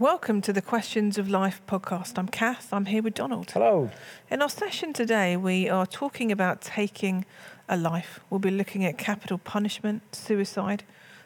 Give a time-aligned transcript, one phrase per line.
[0.00, 2.18] Welcome to the Questions of Life podcast.
[2.18, 2.72] I'm Kath.
[2.72, 3.50] I'm here with Donald.
[3.50, 3.90] Hello.
[4.30, 7.24] In our session today, we are talking about taking
[7.68, 8.20] a life.
[8.30, 10.84] We'll be looking at capital punishment, suicide,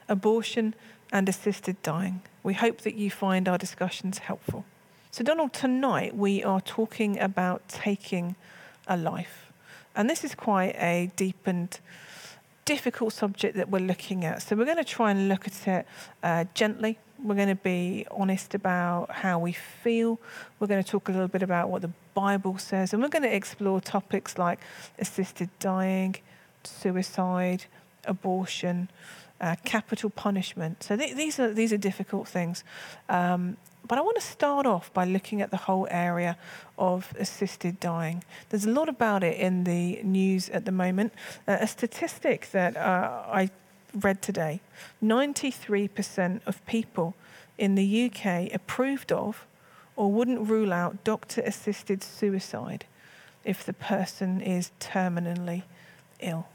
[0.09, 0.75] abortion,
[1.13, 2.23] and assisted dying.
[2.43, 4.65] We hope that you find our discussions helpful.
[5.11, 8.37] So, Donald, tonight we are talking about taking
[8.89, 9.53] a life.
[9.95, 11.79] And this is quite a deep and
[12.65, 14.41] difficult subject that we're looking at.
[14.41, 15.87] So, we're going to try and look at it
[16.23, 20.19] uh, gently we're going to be honest about how we feel.
[20.59, 22.93] We're going to talk a little bit about what the Bible says.
[22.93, 24.59] And we're going to explore topics like
[24.99, 26.17] assisted dying,
[26.65, 27.65] suicide,
[28.05, 28.89] abortion,
[29.41, 30.83] uh, capital punishment.
[30.83, 32.65] So th- these, are, these are difficult things.
[33.09, 36.37] Um, but I want to start off by looking at the whole area
[36.79, 38.23] of assisted dying.
[38.49, 41.13] There's a lot about it in the news at the moment.
[41.49, 43.51] Uh, a statistic that uh, I
[43.95, 44.61] read today
[45.03, 47.15] 93% of people
[47.59, 49.47] in the UK approved of
[49.97, 52.87] or wouldn't rule out doctor assisted suicide
[53.45, 55.63] if the person is terminally
[56.21, 56.47] ill.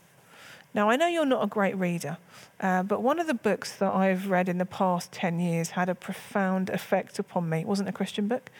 [0.73, 2.17] Now, I know you're not a great reader,
[2.59, 5.89] uh, but one of the books that I've read in the past 10 years had
[5.89, 7.61] a profound effect upon me.
[7.61, 8.51] It wasn't a Christian book,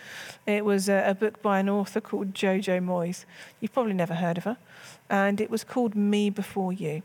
[0.46, 3.26] it was a, a book by an author called Jojo Moyes.
[3.60, 4.58] You've probably never heard of her.
[5.10, 7.04] And it was called Me Before You.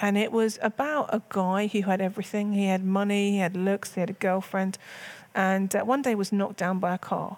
[0.00, 2.52] And it was about a guy who had everything.
[2.54, 4.78] He had money, he had looks, he had a girlfriend,
[5.34, 7.36] and uh, one day was knocked down by a car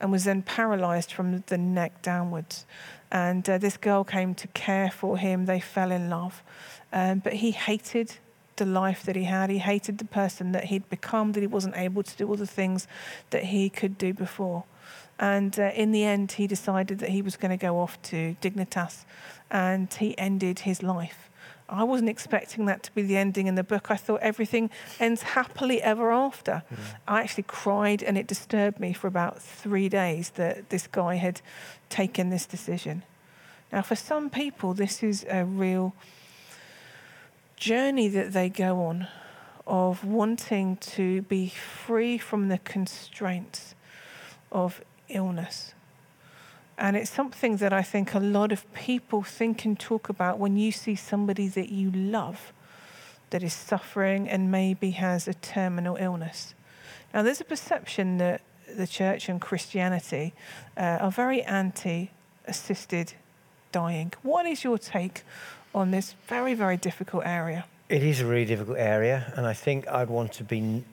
[0.00, 2.66] and was then paralyzed from the neck downwards.
[3.10, 5.46] And uh, this girl came to care for him.
[5.46, 6.42] They fell in love.
[6.92, 8.16] Um, but he hated
[8.56, 9.50] the life that he had.
[9.50, 12.46] He hated the person that he'd become, that he wasn't able to do all the
[12.46, 12.86] things
[13.30, 14.64] that he could do before.
[15.18, 18.36] And uh, in the end, he decided that he was going to go off to
[18.40, 19.04] Dignitas
[19.50, 21.30] and he ended his life.
[21.68, 23.90] I wasn't expecting that to be the ending in the book.
[23.90, 24.70] I thought everything
[25.00, 26.62] ends happily ever after.
[26.70, 26.78] Mm.
[27.08, 31.40] I actually cried, and it disturbed me for about three days that this guy had
[31.88, 33.02] taken this decision.
[33.72, 35.94] Now, for some people, this is a real
[37.56, 39.08] journey that they go on
[39.66, 43.74] of wanting to be free from the constraints
[44.52, 45.74] of illness
[46.76, 50.56] and it's something that I think a lot of people think and talk about when
[50.56, 52.52] you see somebody that you love
[53.30, 56.54] that is suffering and maybe has a terminal illness.
[57.12, 58.40] Now, there's a perception that
[58.76, 60.34] the church and Christianity
[60.76, 62.10] uh, are very anti
[62.46, 63.14] assisted
[63.72, 64.12] dying.
[64.22, 65.22] What is your take
[65.74, 67.64] on this very, very difficult area?
[67.88, 70.84] It is a really difficult area, and I think I'd want to be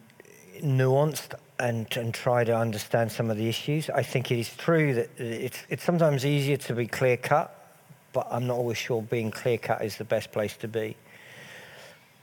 [0.63, 3.89] nuanced and, and try to understand some of the issues.
[3.89, 7.55] I think it is true that it's, it's sometimes easier to be clear cut,
[8.13, 10.95] but I'm not always sure being clear cut is the best place to be.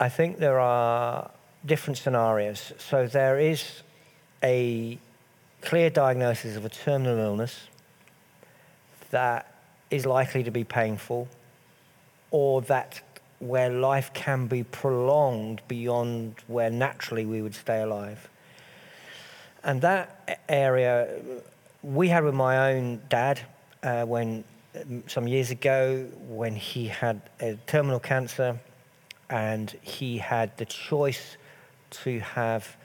[0.01, 1.31] I think there are
[1.65, 2.73] different scenarios.
[2.79, 3.83] So there is
[4.43, 4.99] a
[5.61, 7.67] clear diagnosis of a terminal illness
[9.11, 9.55] that
[9.91, 11.29] is likely to be painful
[12.31, 13.01] or that
[13.41, 18.29] where life can be prolonged beyond where naturally we would stay alive.
[19.63, 21.21] And that area
[21.83, 23.41] we had with my own dad
[23.83, 24.45] uh, when
[25.07, 28.59] some years ago when he had a terminal cancer
[29.31, 31.37] and he had the choice
[31.91, 32.77] to have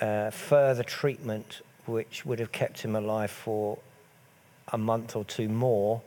[0.00, 3.78] uh, further treatment which would have kept him alive for
[4.68, 6.00] a month or two more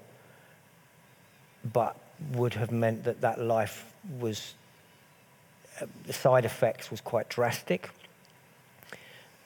[1.73, 1.97] but
[2.33, 4.53] would have meant that that life was
[5.81, 7.89] uh, the side effects was quite drastic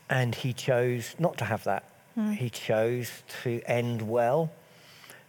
[0.10, 1.84] and he chose not to have that.
[2.18, 2.36] Mm.
[2.36, 4.52] He chose to end well.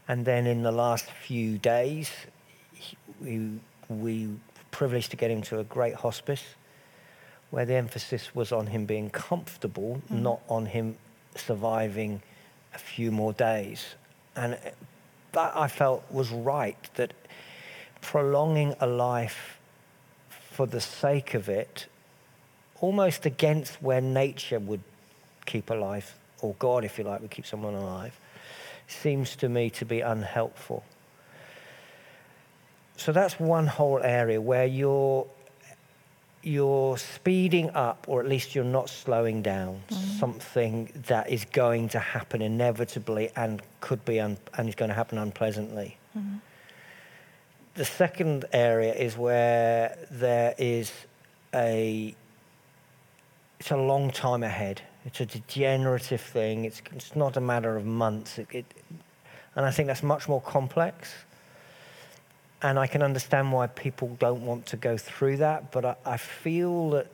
[0.09, 2.11] And then in the last few days,
[2.75, 3.51] he, we,
[3.89, 4.35] we were
[4.71, 6.45] privileged to get him to a great hospice
[7.51, 10.21] where the emphasis was on him being comfortable, mm.
[10.21, 10.97] not on him
[11.37, 12.21] surviving
[12.75, 13.95] a few more days.
[14.37, 14.59] And
[15.33, 17.15] that I felt was right, that
[18.05, 19.59] prolonging a life
[20.51, 21.87] for the sake of it
[22.81, 24.83] almost against where nature would
[25.47, 28.19] keep alive, or God, if you like, would keep someone alive,
[28.87, 30.85] seems to me to be unhelpful.
[32.97, 35.27] So that's one whole area where you're
[36.43, 40.19] you're speeding up, or at least you're not slowing down mm-hmm.
[40.19, 44.95] something that is going to happen inevitably and could be un- and is going to
[44.95, 45.97] happen unpleasantly.
[46.17, 46.37] Mm-hmm.
[47.75, 50.93] The second area is where there is
[51.53, 52.15] a
[53.59, 54.83] it's a long time ahead.
[55.05, 56.67] It's a degenerative thing.
[56.67, 58.39] It's, it's not a matter of months.
[58.39, 58.67] It, it,
[59.57, 61.15] and I think that's much more complex.
[62.63, 66.17] And I can understand why people don't want to go through that, but I, I
[66.17, 67.07] feel that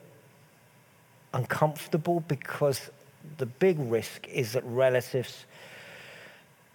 [1.33, 2.89] uncomfortable because
[3.37, 5.45] the big risk is that relatives,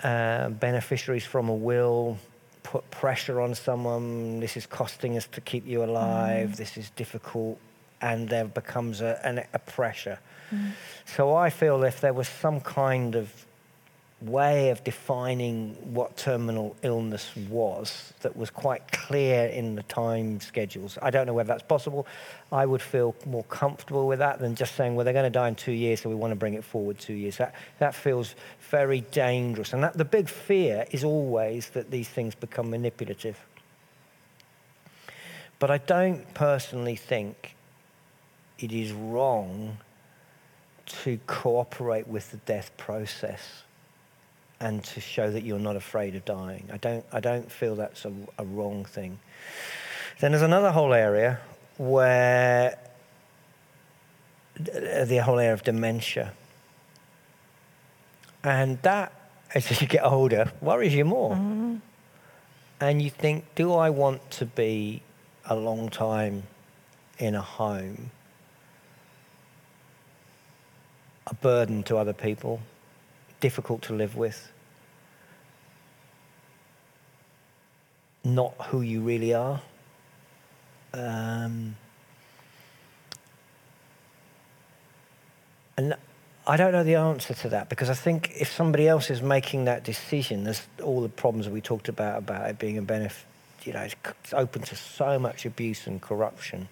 [0.02, 2.18] uh, beneficiaries from a will,
[2.66, 4.40] put pressure on someone.
[4.40, 6.50] This is costing us to keep you alive.
[6.50, 6.56] Mm.
[6.56, 7.58] This is difficult,
[8.00, 10.18] and there becomes a, an, a pressure.
[10.50, 10.72] Mm.
[11.04, 13.45] So I feel if there was some kind of
[14.22, 20.96] way of defining what terminal illness was that was quite clear in the time schedules.
[21.02, 22.06] I don't know whether that's possible.
[22.50, 25.48] I would feel more comfortable with that than just saying, well, they're going to die
[25.48, 27.36] in two years, so we want to bring it forward two years.
[27.36, 28.34] That, that feels
[28.70, 29.74] very dangerous.
[29.74, 33.38] And that, the big fear is always that these things become manipulative.
[35.58, 37.54] But I don't personally think
[38.58, 39.76] it is wrong
[40.86, 43.64] to cooperate with the death process
[44.60, 46.68] and to show that you're not afraid of dying.
[46.72, 49.18] I don't, I don't feel that's a, a wrong thing.
[50.20, 51.40] Then there's another whole area
[51.76, 52.78] where
[54.58, 56.32] the whole area of dementia.
[58.42, 59.12] And that,
[59.54, 61.32] as you get older, worries you more.
[61.32, 61.76] Mm-hmm.
[62.80, 65.02] And you think, do I want to be
[65.44, 66.44] a long time
[67.18, 68.10] in a home?
[71.26, 72.60] A burden to other people?
[73.46, 74.50] Difficult to live with,
[78.24, 79.60] not who you really are.
[80.92, 81.76] Um,
[85.76, 85.94] and
[86.44, 89.66] I don't know the answer to that because I think if somebody else is making
[89.66, 93.26] that decision, there's all the problems we talked about about it being a benefit.
[93.62, 96.68] You know, it's open to so much abuse and corruption.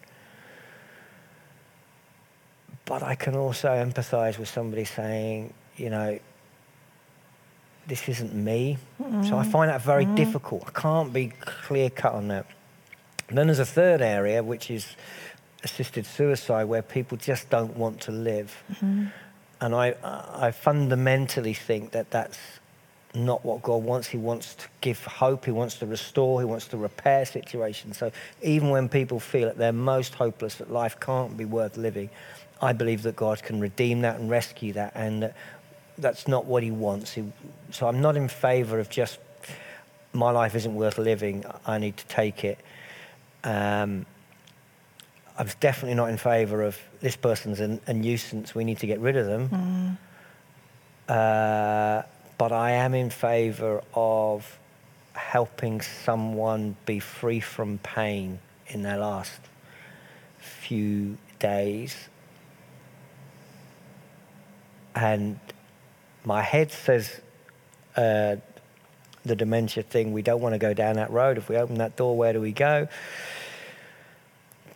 [2.85, 6.19] But I can also empathise with somebody saying, you know,
[7.87, 8.79] this isn't me.
[9.03, 9.29] Mm.
[9.29, 10.17] So I find that very mm.
[10.17, 10.65] difficult.
[10.67, 12.47] I can't be clear cut on that.
[13.29, 14.97] And then there's a third area, which is
[15.63, 18.63] assisted suicide, where people just don't want to live.
[18.73, 19.07] Mm-hmm.
[19.61, 22.39] And I, I fundamentally think that that's
[23.15, 24.09] not what God wants.
[24.09, 25.45] He wants to give hope.
[25.45, 26.41] He wants to restore.
[26.41, 27.97] He wants to repair situations.
[27.97, 28.11] So
[28.43, 32.11] even when people feel at their most hopeless, that life can't be worth living,
[32.61, 35.37] I believe that God can redeem that and rescue that, and that
[35.99, 37.13] that's not what he wants.
[37.13, 37.25] He,
[37.71, 39.19] so I'm not in favor of just
[40.13, 41.45] my life isn't worth living.
[41.67, 42.59] I need to take it.
[43.43, 44.07] Um,
[45.37, 48.55] I'm definitely not in favor of this person's a, a, nuisance.
[48.55, 49.99] We need to get rid of them.
[51.09, 51.13] Mm.
[51.13, 52.03] Uh,
[52.39, 54.59] but I am in favor of
[55.13, 58.39] helping someone be free from pain
[58.69, 59.41] in their last
[60.39, 61.97] few days.
[64.95, 65.39] And
[66.25, 67.21] my head says
[67.97, 68.37] uh,
[69.25, 71.39] the dementia thing, we don't want to go down that road.
[71.39, 72.89] If we open that door, where do we go?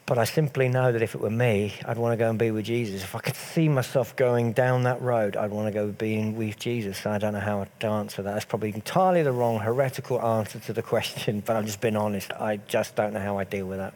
[0.07, 2.51] But I simply know that if it were me, I'd want to go and be
[2.51, 3.03] with Jesus.
[3.03, 6.59] If I could see myself going down that road, I'd want to go being with
[6.59, 7.05] Jesus.
[7.05, 8.33] I don't know how to answer that.
[8.33, 12.33] That's probably entirely the wrong heretical answer to the question, but I'm just being honest.
[12.33, 13.93] I just don't know how I deal with that.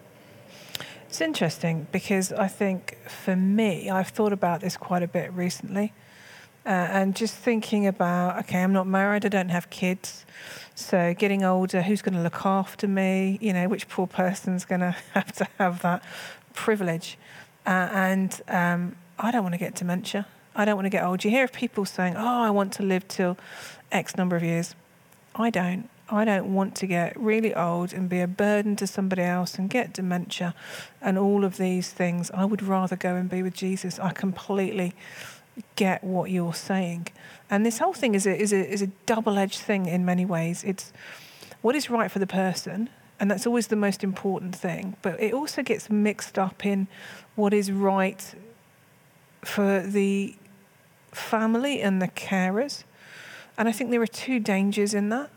[1.09, 5.95] It's interesting because I think for me, I've thought about this quite a bit recently.
[6.65, 10.25] Uh, and just thinking about, okay, I'm not married, I don't have kids.
[10.75, 13.39] So getting older, who's going to look after me?
[13.41, 16.03] You know, which poor person's going to have to have that
[16.55, 17.19] privilege?
[17.67, 20.27] Uh, and um, I don't want to get dementia.
[20.55, 21.25] I don't want to get old.
[21.25, 23.37] You hear of people saying, oh, I want to live till
[23.91, 24.75] X number of years.
[25.35, 25.89] I don't.
[26.11, 29.71] I don't want to get really old and be a burden to somebody else and
[29.71, 30.55] get dementia
[31.01, 32.31] and all of these things.
[32.33, 33.99] I would rather go and be with Jesus.
[33.99, 34.93] I completely
[35.77, 37.09] get what you're saying.
[37.51, 40.25] And this whole thing is a, is a, is a double edged thing in many
[40.25, 40.65] ways.
[40.65, 40.93] It's
[41.61, 42.89] what is right for the person,
[43.21, 46.89] and that's always the most important thing, but it also gets mixed up in
[47.37, 48.35] what is right
[49.45, 50.35] for the
[51.13, 52.85] family and the carers.
[53.57, 55.31] And I think there are two dangers in that.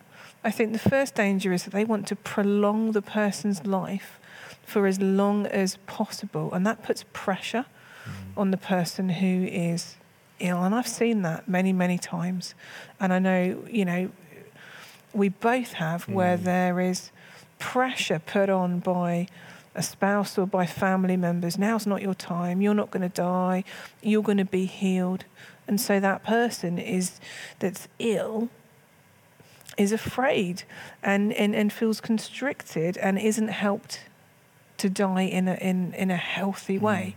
[0.43, 4.19] I think the first danger is that they want to prolong the person's life
[4.63, 7.65] for as long as possible, and that puts pressure
[8.05, 8.11] mm.
[8.37, 9.95] on the person who is
[10.39, 10.63] ill.
[10.63, 12.55] And I've seen that many, many times.
[12.99, 14.09] And I know, you know,
[15.13, 16.43] we both have where mm.
[16.43, 17.11] there is
[17.59, 19.27] pressure put on by
[19.73, 21.57] a spouse or by family members.
[21.57, 22.61] Now's not your time.
[22.61, 23.63] You're not going to die.
[24.01, 25.25] You're going to be healed.
[25.67, 27.19] And so that person is
[27.59, 28.49] that's ill
[29.77, 30.63] is afraid
[31.03, 34.01] and, and, and feels constricted and isn't helped
[34.77, 37.15] to die in a, in, in a healthy way.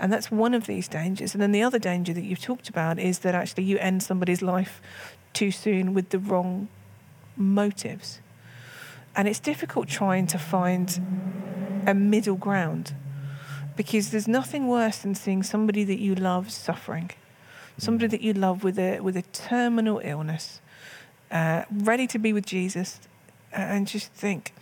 [0.00, 1.34] And that's one of these dangers.
[1.34, 4.40] And then the other danger that you've talked about is that actually you end somebody's
[4.40, 4.80] life
[5.34, 6.68] too soon with the wrong
[7.36, 8.20] motives.
[9.14, 12.94] And it's difficult trying to find a middle ground
[13.76, 17.10] because there's nothing worse than seeing somebody that you love suffering.
[17.80, 20.60] somebody that you love with a with a terminal illness,
[21.30, 23.00] uh, ready to be with Jesus,
[23.52, 24.52] and just think,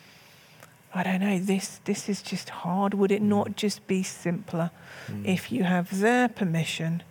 [0.95, 2.95] I don't know, this this is just hard.
[2.95, 4.71] Would it not just be simpler
[5.09, 5.25] Mm.
[5.26, 7.02] if you have their permission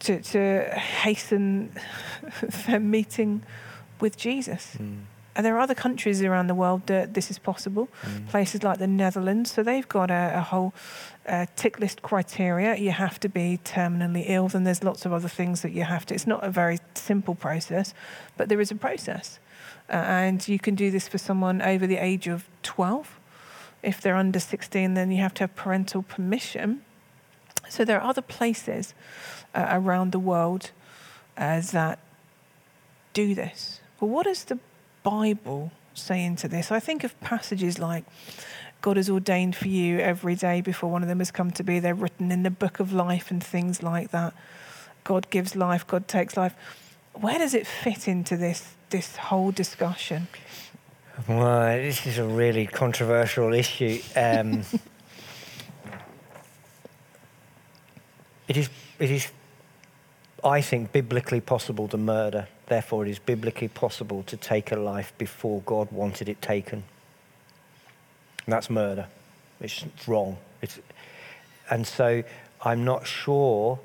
[0.00, 0.62] to to
[1.02, 1.70] hasten
[2.66, 3.42] their meeting
[4.00, 4.76] with Jesus?
[4.78, 5.04] Mm.
[5.36, 7.88] And there are other countries around the world that this is possible.
[8.02, 8.28] Mm.
[8.28, 10.72] Places like the Netherlands, so they've got a, a whole
[11.26, 12.76] uh, tick list criteria.
[12.76, 16.06] You have to be terminally ill, and there's lots of other things that you have
[16.06, 16.14] to.
[16.14, 17.94] It's not a very simple process,
[18.36, 19.38] but there is a process,
[19.88, 23.20] uh, and you can do this for someone over the age of 12.
[23.82, 26.82] If they're under 16, then you have to have parental permission.
[27.68, 28.94] So there are other places
[29.54, 30.70] uh, around the world
[31.36, 31.98] uh, that
[33.12, 33.80] do this.
[34.00, 34.58] But what does the
[35.02, 36.72] Bible say into this?
[36.72, 38.04] I think of passages like
[38.80, 41.78] God has ordained for you every day before one of them has come to be.
[41.78, 44.34] They're written in the book of life and things like that.
[45.04, 46.54] God gives life, God takes life.
[47.14, 50.28] Where does it fit into this this whole discussion?
[51.28, 54.00] Well, this is a really controversial issue.
[54.16, 54.62] Um,
[58.48, 58.68] it is,
[58.98, 59.30] it is,
[60.42, 62.48] I think, biblically possible to murder.
[62.66, 66.82] Therefore, it is biblically possible to take a life before God wanted it taken.
[68.44, 69.06] And that's murder.
[69.60, 70.36] It's wrong.
[70.62, 70.80] It's,
[71.70, 72.24] and so
[72.60, 73.78] I'm not sure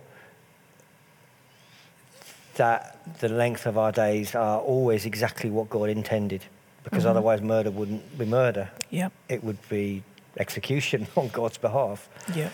[2.60, 6.44] that the length of our days are always exactly what God intended,
[6.84, 7.12] because Mhm.
[7.12, 8.70] otherwise murder wouldn't be murder.
[8.90, 10.04] Yep, It would be
[10.38, 12.10] execution on God's behalf.
[12.36, 12.52] yep,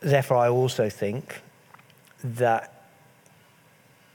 [0.00, 1.42] Therefore, I also think
[2.22, 2.70] that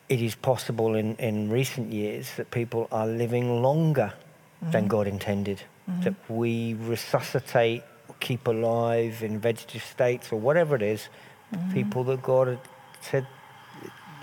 [0.09, 4.13] it is possible in, in recent years that people are living longer
[4.61, 4.87] than mm-hmm.
[4.97, 5.63] God intended.
[5.89, 6.01] Mm-hmm.
[6.01, 7.83] That we resuscitate,
[8.19, 11.09] keep alive in vegetative states, or whatever it is,
[11.53, 11.73] mm-hmm.
[11.73, 12.59] people that God had
[13.01, 13.25] said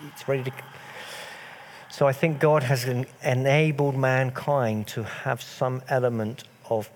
[0.05, 0.53] it's ready to.
[1.91, 6.91] So I think God has en- enabled mankind to have some element of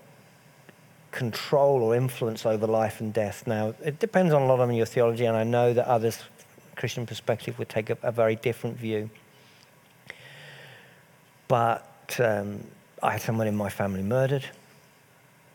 [1.11, 3.45] control or influence over life and death.
[3.45, 6.19] Now, it depends on a lot on your theology, and I know that others,
[6.75, 9.09] Christian perspective, would take a, a very different view.
[11.47, 12.63] But um,
[13.03, 14.45] I had someone in my family murdered.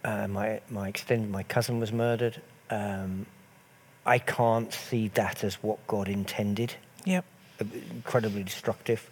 [0.05, 2.41] Uh, my my extended my cousin was murdered.
[2.71, 3.26] Um,
[4.05, 6.75] I can't see that as what God intended.
[7.05, 7.25] yep,
[7.61, 9.09] Incredibly destructive.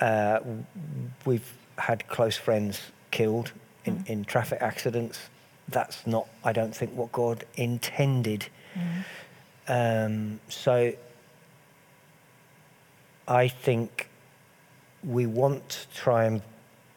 [0.00, 0.40] Uh,
[1.24, 3.52] we've had close friends killed
[3.84, 4.06] in, Mm.
[4.06, 5.28] in traffic accidents.
[5.68, 8.46] That's not, I don't think, what God intended.
[9.66, 10.92] Um, so
[13.26, 14.08] I think
[15.04, 16.42] we want to try and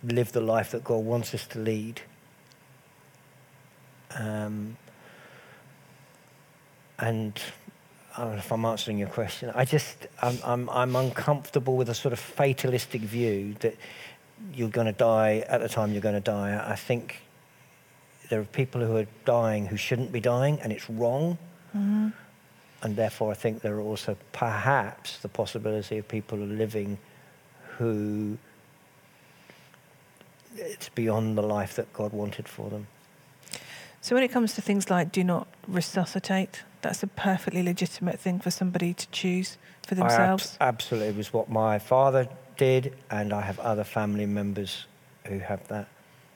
[0.04, 2.02] live the life that God wants us to lead.
[4.16, 4.78] Um,
[7.00, 7.40] and
[8.18, 9.52] I don't know if I'm answering your question.
[9.56, 13.76] I just, I'm, I'm, I'm uncomfortable with a sort of fatalistic view that
[14.54, 16.62] you're going to die at the time you're going to die.
[16.68, 17.22] I think
[18.30, 21.38] there are people who are dying who shouldn't be dying, and it's wrong.
[21.76, 22.10] Mm-hmm.
[22.84, 26.98] And therefore, I think there are also perhaps the possibility of people living
[27.78, 28.38] who
[30.56, 32.88] it's beyond the life that God wanted for them.
[34.02, 38.40] So when it comes to things like do not resuscitate, that's a perfectly legitimate thing
[38.40, 40.58] for somebody to choose for themselves.
[40.60, 42.28] absolutely it was what my father
[42.58, 44.86] did, and I have other family members
[45.26, 45.88] who have that.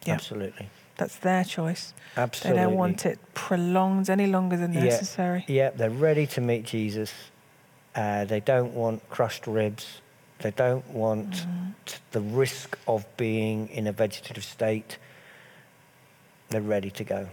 [0.06, 0.14] Yeah.
[0.16, 0.70] Absolutely.
[0.98, 1.94] That's their choice.
[2.16, 2.60] Absolutely.
[2.60, 4.84] They don't want it prolonged any longer than Yeah.
[4.86, 5.44] necessary.
[5.48, 7.12] Yeah, they're ready to meet Jesus.
[7.96, 10.02] Uh, they don't want crushed ribs.
[10.40, 11.74] They don't want Mm.
[11.86, 14.98] t- the risk of being in a vegetative state.
[16.50, 17.30] They're ready to go.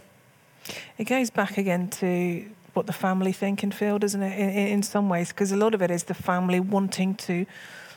[0.98, 4.38] It goes back again to what the family think and feel, doesn't it?
[4.38, 7.46] In, in some ways, because a lot of it is the family wanting to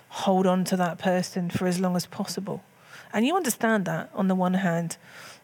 [0.10, 2.64] hold on to that person for as long as possible.
[3.14, 4.98] And you understand that on the one hand,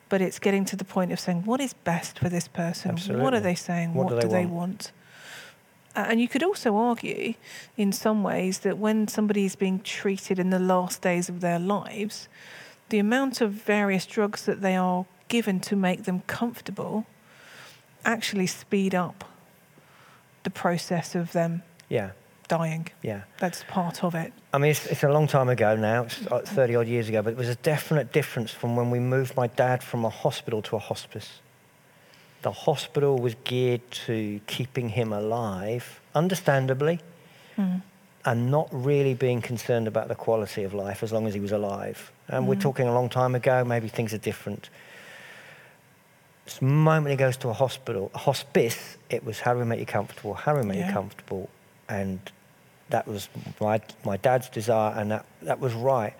[0.09, 2.91] but it's getting to the point of saying, what is best for this person?
[2.91, 3.23] Absolutely.
[3.23, 3.93] What are they saying?
[3.93, 4.91] What What, do do they they want?
[5.95, 7.33] Uh, and you could also argue,
[7.77, 11.59] in some ways, that when somebody is being treated in the last days of their
[11.59, 12.27] lives,
[12.89, 17.05] the amount of various drugs that they are given to make them comfortable
[18.03, 19.23] actually speed up
[20.43, 22.11] the process of them Yeah,
[22.47, 22.89] dying.
[23.01, 23.21] yeah.
[23.37, 24.33] That's part of it.
[24.53, 26.55] I mean, it's, it's a long time ago now, it's uh, mm-hmm.
[26.55, 29.47] 30 odd years ago, but there was a definite difference from when we moved my
[29.47, 31.39] dad from a hospital to a hospice.
[32.41, 36.99] The hospital was geared to keeping him alive, understandably,
[37.57, 37.81] Mm.
[38.23, 41.51] and not really being concerned about the quality of life as long as he was
[41.51, 42.11] alive.
[42.27, 42.61] And we're mm-hmm.
[42.61, 44.69] talking a long time ago, maybe things are different.
[46.45, 49.79] The moment he goes to a hospital, a hospice, it was how do we make
[49.79, 50.33] you comfortable?
[50.33, 50.87] How do we make Yeah.
[50.87, 51.49] you comfortable?
[51.87, 52.19] And
[52.89, 53.29] that was
[53.59, 56.13] my, my dad's desire, and that, that was right.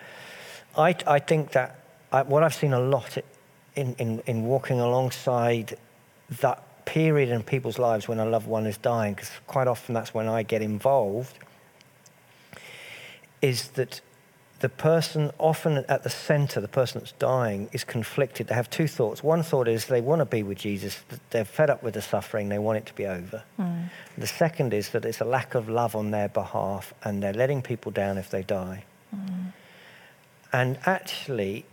[0.77, 1.75] I, I think that
[2.11, 3.17] I, what I've seen a lot
[3.75, 5.77] in, in, in walking alongside
[6.39, 10.13] that period in people's lives when a loved one is dying, because quite often that's
[10.13, 11.37] when I get involved,
[13.41, 14.01] is that
[14.61, 18.47] the person, often at the center, the person that's dying, is conflicted.
[18.47, 19.23] They have two thoughts.
[19.23, 20.99] One thought is they want to be with Jesus,
[21.31, 23.43] they're fed up with the suffering, they want it to be over.
[23.59, 23.89] Mm.
[24.17, 27.61] The second is that it's a lack of love on their behalf and they're letting
[27.61, 28.85] people down if they die.
[30.53, 31.65] And actually,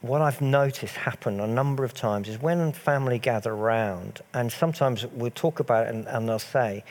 [0.00, 5.06] what I've noticed happen a number of times is when family gather around, and sometimes
[5.06, 6.84] we'll talk about it and, and they'll say,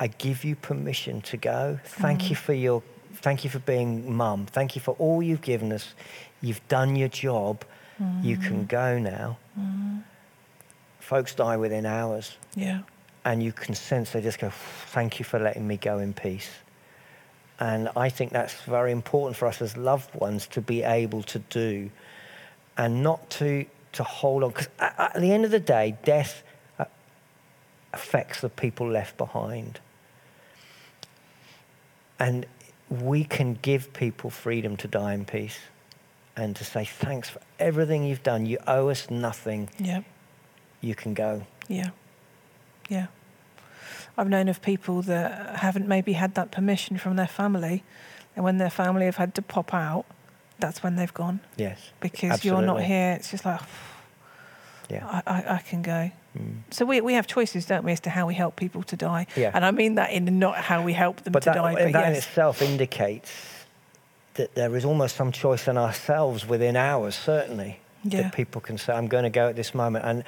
[0.00, 1.78] I give you permission to go.
[1.84, 2.82] Thank you for your
[3.16, 4.46] thank you for being mum.
[4.46, 5.94] Thank you for all you've given us.
[6.40, 7.64] You've done your job.
[8.22, 9.38] You can go now.
[11.00, 12.80] Folks die within hours Yeah.
[13.24, 16.50] and you can sense they just go, thank you for letting me go in peace.
[17.58, 21.38] And I think that's very important for us as loved ones to be able to
[21.38, 21.90] do
[22.76, 24.50] and not to, to hold on.
[24.50, 26.42] Because at, at the end of the day, death
[26.78, 26.84] uh,
[27.94, 29.80] affects the people left behind.
[32.18, 32.44] And
[32.90, 35.58] we can give people freedom to die in peace
[36.36, 38.46] and to say, thanks for everything you've done.
[38.46, 39.70] You owe us nothing.
[39.78, 40.02] Yeah.
[40.80, 41.46] You can go.
[41.68, 41.90] Yeah.
[42.88, 43.06] Yeah.
[44.18, 47.84] I've known of people that haven't maybe had that permission from their family,
[48.34, 50.06] and when their family have had to pop out,
[50.58, 51.78] that's when they've gone Yes.
[52.00, 53.12] because you're not here.
[53.12, 53.60] It's just like
[54.90, 55.04] Yeah.
[55.06, 56.10] I, I, I can go.
[56.36, 56.54] Mm.
[56.70, 59.26] So we, we have choices, don't we, as to how we help people to die.
[59.36, 59.50] Yeah.
[59.54, 61.92] And I mean that in not how we help them But to that, die, that
[61.92, 63.30] but in itself indicates
[64.34, 68.22] that there is almost some choice in ourselves within hours, certainly, Yeah.
[68.22, 70.04] that people can say, I'm going to go at this moment.
[70.04, 70.24] And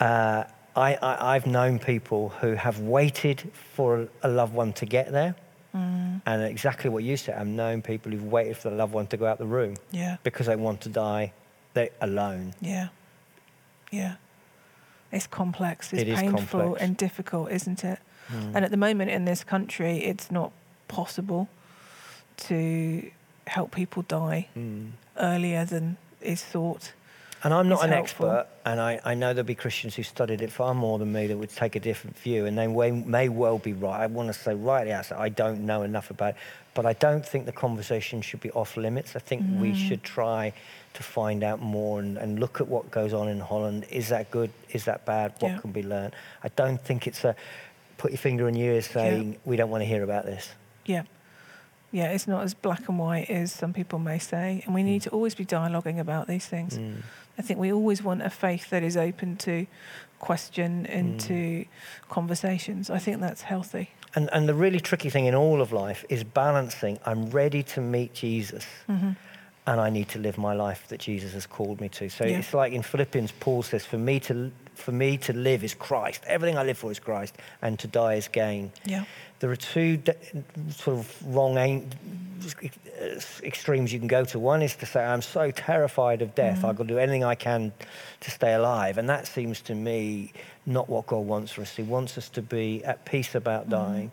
[0.00, 5.12] uh, I, I, I've known people who have waited for a loved one to get
[5.12, 5.34] there.
[5.74, 9.06] Mm, And exactly what you said, I've known people who've waited for the loved one
[9.08, 10.16] to go out the room yeah.
[10.22, 11.32] because they want to die
[11.74, 12.54] they alone.
[12.60, 12.88] Yeah.
[13.90, 14.16] Yeah.
[15.12, 15.92] It's complex.
[15.92, 16.82] It's It painful complex.
[16.82, 17.98] and difficult, isn't it?
[18.28, 18.54] Mm.
[18.54, 20.52] And at the moment in this country, it's not
[20.88, 21.48] possible
[22.48, 23.10] to
[23.46, 24.92] help people die Mm.
[25.18, 26.92] earlier than is thought.
[27.44, 28.30] And I'm not an helpful.
[28.30, 31.26] expert, and I, I know there'll be Christians who studied it far more than me
[31.26, 34.00] that would take a different view, and they may, may well be right.
[34.00, 36.36] I want to say right at I don't know enough about it,
[36.74, 39.16] but I don't think the conversation should be off limits.
[39.16, 39.88] I think we Mm.
[39.88, 40.52] should try
[40.94, 43.86] to find out more and, and look at what goes on in Holland.
[43.90, 44.50] Is that good?
[44.70, 45.32] Is that bad?
[45.40, 45.58] What Yeah.
[45.58, 46.14] can be learned?
[46.44, 47.34] I don't think it's a
[47.98, 50.50] put your finger in your ear saying, we don't want to hear about this.
[50.86, 51.02] Yeah.
[51.92, 54.62] Yeah, it's not as black and white as some people may say.
[54.64, 56.78] And we need to always be dialoguing about these things.
[56.78, 57.02] Mm.
[57.38, 59.66] I think we always want a faith that is open to
[60.18, 61.26] question and Mm.
[61.26, 61.64] to
[62.08, 62.90] conversations.
[62.90, 63.90] I think that's healthy.
[64.14, 67.80] And, and the really tricky thing in all of life is balancing I'm ready to
[67.80, 68.64] meet Jesus.
[68.86, 69.12] hmm
[69.66, 72.08] and I need to live my life that Jesus has called me to.
[72.08, 72.38] So Yeah.
[72.38, 76.22] it's like in Philippians, Paul says, "For me to for me to live is Christ.
[76.26, 79.04] Everything I live for is Christ, and to die is gain." Yeah.
[79.38, 80.12] There are two d-
[80.70, 81.90] sort of wrong aim,
[83.42, 84.38] extremes you can go to.
[84.38, 86.68] One is to say, "I'm so terrified of death, Mhm.
[86.68, 87.72] I've got to do anything I can
[88.20, 90.32] to stay alive," and that seems to me
[90.66, 91.76] not what God wants for us.
[91.76, 93.70] He wants us to be at peace about Mhm.
[93.70, 94.12] dying.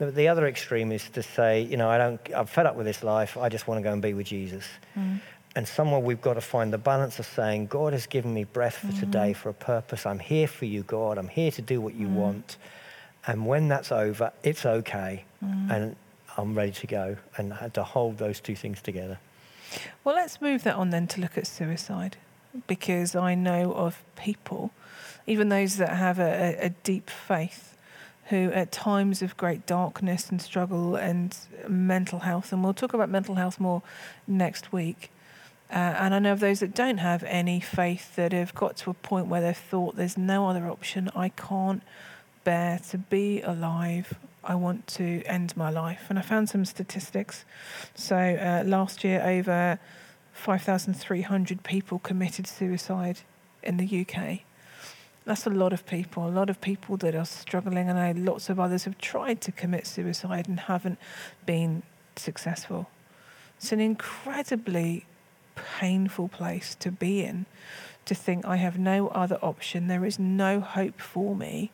[0.00, 2.86] The, the other extreme is to say, you know, I don't, I'm fed up with
[2.86, 3.36] this life.
[3.36, 4.64] I just want to go and be with Jesus.
[4.98, 5.20] Mm.
[5.54, 8.76] And somewhere we've got to find the balance of saying, God has given me breath
[8.78, 9.36] for today Mhm.
[9.36, 10.06] for a purpose.
[10.06, 11.18] I'm here for you, God.
[11.18, 12.14] I'm here to do what you Mm.
[12.14, 12.56] want.
[13.26, 15.24] And when that's over, it's okay.
[15.44, 15.70] Mm.
[15.70, 15.96] And
[16.38, 17.16] I'm ready to go.
[17.36, 19.18] And I had to hold those two things together.
[20.02, 22.16] Well, let's move that on then to look at suicide,
[22.66, 24.70] because I know of people,
[25.26, 27.69] even those that have a, a deep faith,
[28.30, 31.36] who at times of great darkness and struggle and
[31.68, 33.82] mental health, and we'll talk about mental health more
[34.26, 35.10] next week.
[35.70, 38.90] Uh, and I know of those that don't have any faith that have got to
[38.90, 41.10] a point where they've thought there's no other option.
[41.14, 41.82] I can't
[42.42, 44.18] bear to be alive.
[44.42, 46.06] I want to end my life.
[46.08, 47.44] And I found some statistics.
[47.94, 49.78] So uh, last year, over
[50.32, 53.20] 5,300 people committed suicide
[53.62, 54.40] in the UK.
[55.30, 57.88] That's a lot of people, a lot of people that are struggling.
[57.88, 60.98] And I know lots of others have tried to commit suicide and haven't
[61.46, 61.84] been
[62.16, 62.88] successful.
[63.56, 65.06] It's an incredibly
[65.54, 67.46] painful place to be in
[68.06, 71.70] to think I have no other option, there is no hope for me.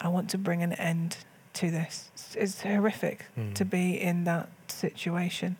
[0.00, 1.16] I want to bring an end
[1.54, 2.12] to this.
[2.14, 3.54] It's, it's horrific Mm.
[3.54, 5.56] to be in that situation.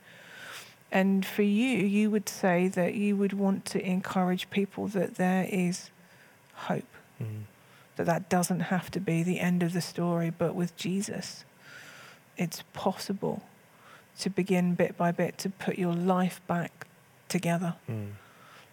[0.93, 5.49] And for you, you would say that you would want to encourage people that there
[5.51, 5.91] is
[6.55, 6.85] hope,
[7.23, 7.43] Mm.
[7.97, 11.45] that that doesn't have to be the end of the story, but with Jesus,
[12.37, 13.43] it's possible
[14.19, 16.87] to begin bit by bit to put your life back
[17.29, 17.75] together.
[17.89, 18.13] Mm.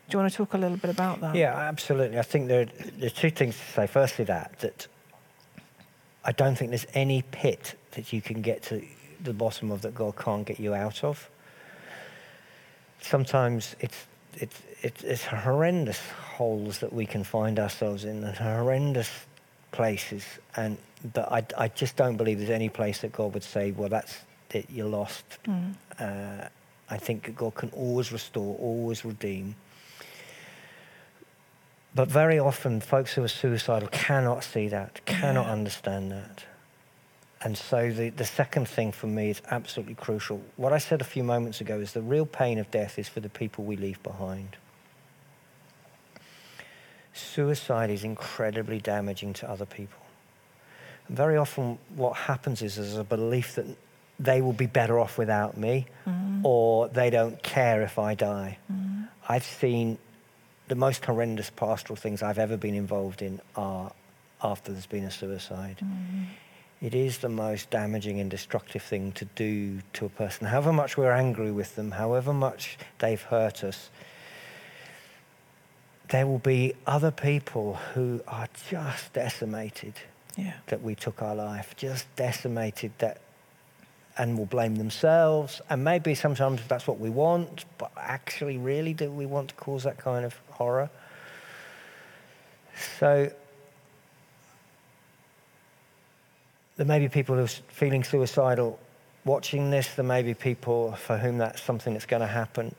[0.09, 1.35] Do you want to talk a little bit about that?
[1.35, 2.19] Yeah, absolutely.
[2.19, 3.87] I think there, there are two things to say.
[3.87, 4.87] Firstly, that that
[6.25, 8.81] I don't think there's any pit that you can get to
[9.23, 11.29] the bottom of that God can't get you out of.
[13.01, 15.99] Sometimes it's it's it's, it's horrendous
[16.35, 19.09] holes that we can find ourselves in, and horrendous
[19.71, 20.25] places.
[20.55, 20.77] And
[21.13, 24.17] but I I just don't believe there's any place that God would say, well, that's
[24.51, 25.23] it, you're lost.
[25.45, 25.73] Mm.
[25.99, 26.47] Uh,
[26.89, 29.55] I think God can always restore, always redeem.
[31.93, 35.51] But very often, folks who are suicidal cannot see that, cannot Yeah.
[35.53, 36.45] understand that.
[37.43, 40.41] And so the, the second thing for me is absolutely crucial.
[40.57, 43.19] What I said a few moments ago is the real pain of death is for
[43.19, 44.57] the people we leave behind.
[47.13, 49.99] Suicide is incredibly damaging to other people.
[51.07, 53.65] And very often, what happens is there's a belief that
[54.19, 56.41] they will be better off without me, Mm.
[56.45, 58.57] or they don't care if I die.
[58.71, 59.07] Mm.
[59.27, 59.97] I've seen
[60.67, 63.91] the most horrendous pastoral things I've ever been involved in are
[64.43, 65.77] after there's been a suicide.
[65.83, 66.27] Mm.
[66.81, 70.47] It is the most damaging and destructive thing to do to a person.
[70.47, 73.89] However much we're angry with them, however much they've hurt us,
[76.11, 79.93] there will be other people who are just decimated
[80.35, 80.53] Yeah.
[80.67, 83.19] that we took our life, just decimated that,
[84.17, 85.61] and will blame themselves.
[85.69, 89.83] And maybe sometimes that's what we want, but actually, really, do we want to cause
[89.83, 90.89] that kind of horror?
[92.99, 93.31] So,
[96.75, 98.79] there may be people who are feeling suicidal
[99.23, 99.95] watching this.
[99.95, 102.75] There may be people for whom that's something that's going to happen.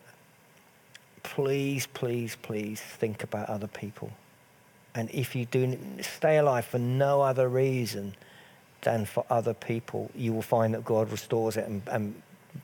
[1.23, 4.11] Please, please, please think about other people.
[4.95, 8.15] And if you do stay alive for no other reason
[8.83, 12.21] than for other people, you will find that God restores it and, and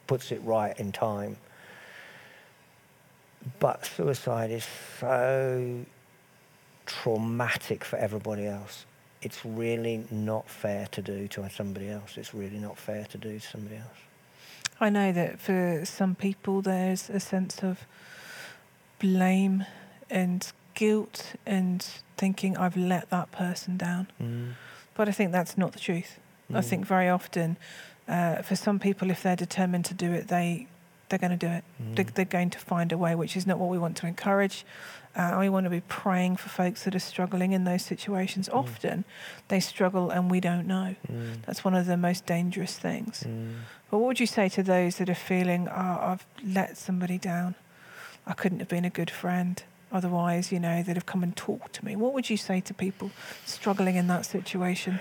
[0.06, 1.36] puts it right in time.
[3.60, 4.66] But suicide is
[5.00, 5.84] so
[6.84, 8.84] traumatic for everybody else.
[9.22, 12.18] It's really not fair to do to somebody else.
[12.18, 13.98] It's really not fair to do to somebody else.
[14.80, 17.86] I know that for some people there's a sense of
[18.98, 19.64] blame
[20.10, 24.08] and guilt and thinking I've let that person down.
[24.22, 24.52] Mm.
[24.94, 26.18] But I think that's not the truth.
[26.50, 26.64] I Mm.
[26.64, 27.56] think very often,
[28.08, 30.66] uh, for some people, if they're determined to do it, they
[31.10, 31.64] they're going to do it.
[31.94, 32.12] They, Mm.
[32.14, 34.66] they're going to find a way, which is not what we want to encourage.
[35.16, 38.46] Uh, we want to be praying for folks that are struggling in those situations.
[38.50, 38.54] Mm.
[38.58, 39.04] Often,
[39.48, 40.96] they struggle and we don't know.
[41.10, 41.40] Mm.
[41.46, 43.24] That's one of the most dangerous things.
[43.26, 43.54] Mm.
[43.90, 47.54] But what would you say to those that are feeling, oh, I've let somebody down?
[48.28, 49.60] I couldn't have been a good friend.
[49.90, 51.96] Otherwise, you know, they'd have come and talked to me.
[51.96, 53.10] What would you say to people
[53.46, 55.00] struggling in that situation?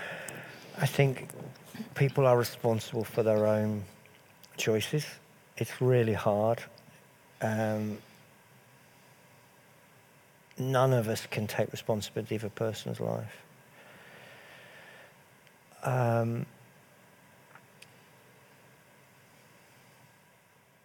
[0.80, 1.28] I think
[1.94, 3.84] people are responsible for their own
[4.56, 5.04] choices.
[5.58, 6.62] It's really hard.
[7.42, 7.98] Um,
[10.58, 13.42] none of us can take responsibility of a person's life.
[15.84, 16.46] Um,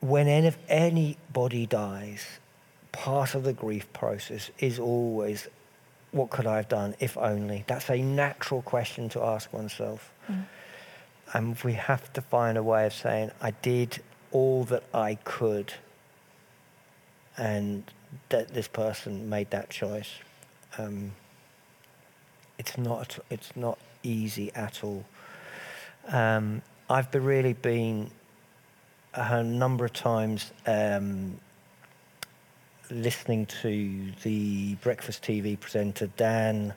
[0.03, 2.25] when any, anybody dies,
[2.91, 5.47] part of the grief process is always,
[6.11, 7.63] what could I have done if only?
[7.67, 10.11] That's a natural question to ask oneself.
[10.29, 10.45] Mm.
[11.33, 15.73] And we have to find a way of saying, I did all that I could,
[17.37, 17.83] and
[18.29, 20.11] that this person made that choice.
[20.77, 21.13] Um,
[22.59, 23.17] it's not.
[23.29, 25.05] It's not easy at all.
[26.09, 28.11] Um, I've be really been
[29.15, 31.37] a number of times um,
[32.89, 36.73] listening to the breakfast TV presenter Dan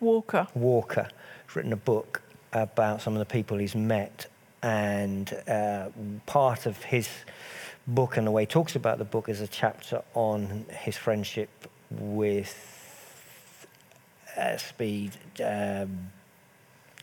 [0.00, 0.46] Walker.
[0.54, 1.08] Walker
[1.46, 4.26] has written a book about some of the people he's met,
[4.62, 5.88] and uh,
[6.24, 7.08] part of his
[7.86, 11.50] book and the way he talks about the book is a chapter on his friendship
[11.90, 13.66] with
[14.36, 15.12] uh, Speed,
[15.44, 16.10] um,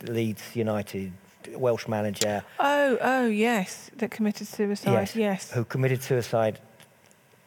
[0.02, 1.12] Leeds United
[1.54, 5.10] Welsh manager, Oh, oh, yes, that committed suicide.
[5.14, 5.50] Yes.
[5.52, 6.58] who committed suicide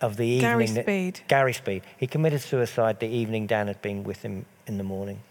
[0.02, 0.76] of the Gary evening.
[0.76, 1.22] that- Speed.
[1.28, 1.84] Gary Speed.
[1.98, 5.22] He committed suicide the evening Dan had been with him in the morning.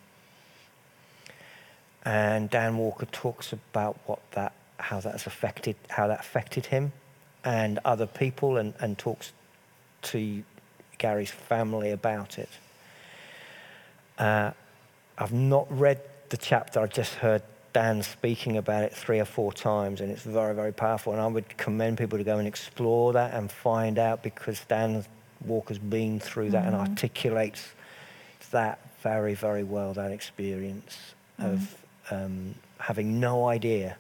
[2.05, 6.93] And Dan Walker talks about what that, how that's affected, how that affected him
[7.45, 9.33] and other people, and, and talks
[10.03, 10.43] to
[10.99, 12.49] Gary's family about it.
[14.19, 14.51] Uh,
[15.19, 16.81] I've not read the chapter.
[16.81, 17.43] I just heard
[17.77, 21.13] Dan speaking about it three or four times, and it's very, very powerful.
[21.13, 25.05] And I would commend people to go and explore that and find out because Dan
[25.45, 26.89] Walker's been through that and Mm.
[26.89, 27.75] articulates
[28.51, 31.53] that very, very well, that experience Mm.
[31.53, 33.99] of um, having no idea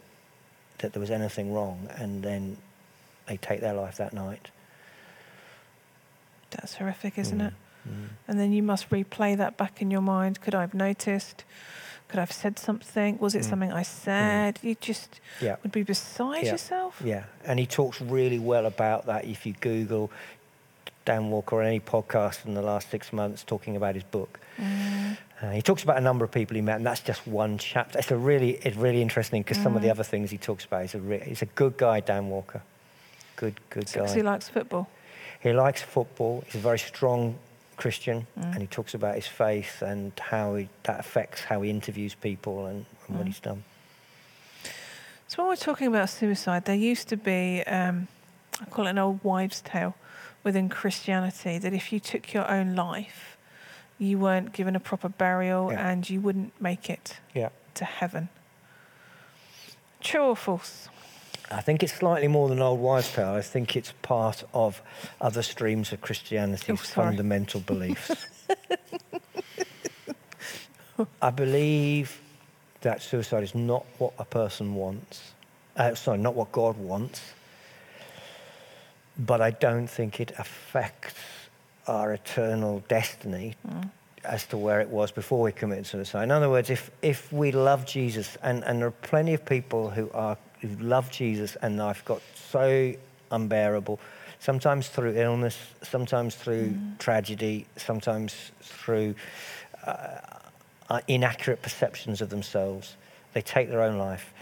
[0.79, 2.57] that there was anything wrong, and then
[3.27, 4.49] they take their life that night.
[6.53, 7.53] That's horrific, isn't Mm, it?
[7.87, 8.09] mm.
[8.27, 10.41] And then you must replay that back in your mind.
[10.41, 11.45] Could I have noticed?
[12.09, 13.19] Could I have said something?
[13.19, 13.49] Was it Mm.
[13.51, 14.59] something I said?
[14.63, 15.57] You just Yeah.
[15.63, 16.53] would be beside Yeah.
[16.53, 17.01] yourself.
[17.05, 19.25] Yeah, and he talks really well about that.
[19.25, 20.11] If you Google
[21.05, 25.17] Dan Walker or any podcast in the last six months talking about his book, Mm.
[25.43, 27.99] uh, he talks about a number of people he met, and that's just one chapter.
[27.99, 29.93] It's a really, it's really interesting because some of the Mm.
[29.93, 30.83] other things he talks about.
[30.83, 32.63] He's a, re- he's a good guy, Dan Walker.
[33.37, 34.01] Good, good guy.
[34.01, 34.89] Because he likes football.
[35.41, 36.43] He likes football.
[36.47, 37.37] He's a very strong
[37.77, 38.53] Christian, Mm.
[38.53, 42.67] and he talks about his faith and how he, that affects how he interviews people
[42.67, 43.29] and, and what Mm.
[43.29, 43.65] he's done.
[45.29, 48.09] So when we're talking about suicide, there used to be, um,
[48.61, 49.95] I call it an old wives' tale
[50.45, 53.37] within Christianity, that if you took your own life,
[53.99, 55.89] you weren't given a proper burial Yeah.
[55.91, 57.49] and you wouldn't make it Yeah.
[57.75, 58.29] to heaven.
[60.01, 60.89] True or false?
[61.51, 63.31] I think it's slightly more than old wives' tale.
[63.31, 64.83] I think it's part of
[65.21, 68.11] other streams of Christianity's Oh, fundamental beliefs.
[71.23, 72.21] I believe
[72.81, 75.33] that suicide is not what a person wants.
[75.77, 77.21] Uh, sorry, not what God wants.
[79.19, 81.15] But I don't think it affects
[81.87, 83.91] our eternal destiny Mm.
[84.25, 86.25] as to where it was before we committed suicide.
[86.25, 89.91] In other words, if, if we love Jesus, and, and there are plenty of people
[89.91, 92.95] who are who love Jesus and life got so
[93.31, 94.01] unbearable,
[94.41, 99.15] sometimes through illness, sometimes through tragedy, sometimes through
[99.87, 100.19] uh,
[100.89, 102.97] uh, inaccurate perceptions of themselves,
[103.33, 104.33] they take their own life.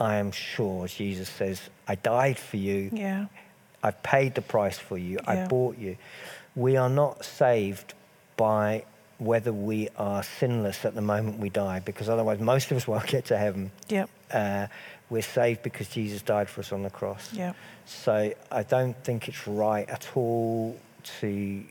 [0.00, 2.90] I am sure Jesus says, I died for you.
[2.92, 3.26] Yeah.
[3.82, 5.18] I paid the price for you.
[5.26, 5.96] I bought you.
[6.54, 7.94] We are not saved
[8.36, 8.84] by
[9.24, 13.06] whether we are sinless at the moment we die, because otherwise most of us won't
[13.06, 13.70] get to heaven.
[13.88, 14.10] Yep.
[14.32, 14.66] Uh,
[15.10, 17.32] we're saved because Jesus died for us on the cross.
[17.32, 17.54] Yep.
[17.84, 20.78] So I don't think it's right at all
[21.20, 21.62] to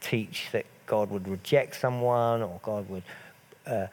[0.00, 3.04] teach that God would reject someone or God would
[3.66, 3.86] uh,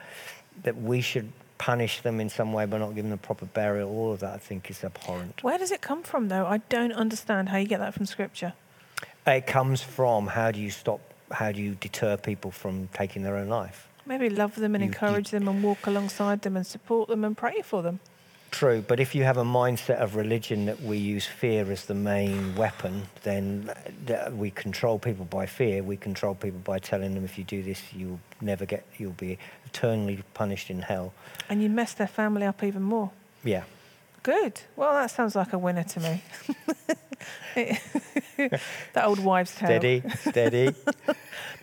[0.63, 3.89] that we should punish them in some way by not giving them proper burial.
[3.89, 5.43] All of that I think is abhorrent.
[5.43, 6.45] Where does it come from, though?
[6.45, 8.53] I don't understand how you get that from Scripture.
[9.25, 11.01] It comes from how do you stop?
[11.31, 13.87] How do you deter people from taking their own life?
[14.05, 17.25] Maybe love them and You- you- encourage them and walk alongside them and support them
[17.25, 17.99] and pray for them.
[18.49, 21.93] True, but if you have a mindset of religion that we use fear as the
[21.93, 23.69] main weapon, then
[24.31, 25.83] we control people by fear.
[25.83, 29.37] We control people by telling them if you do this, you'll never get, you'll be
[29.65, 31.13] eternally punished in hell.
[31.49, 33.11] And you mess their family up even more.
[33.43, 33.63] Yeah,
[34.27, 34.59] Good.
[34.75, 36.21] Well, that sounds like a winner to me.
[38.93, 39.67] that old wives' tale.
[39.69, 40.75] steady, steady.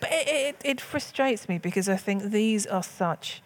[0.01, 3.43] But it, it, it frustrates me because I think these are such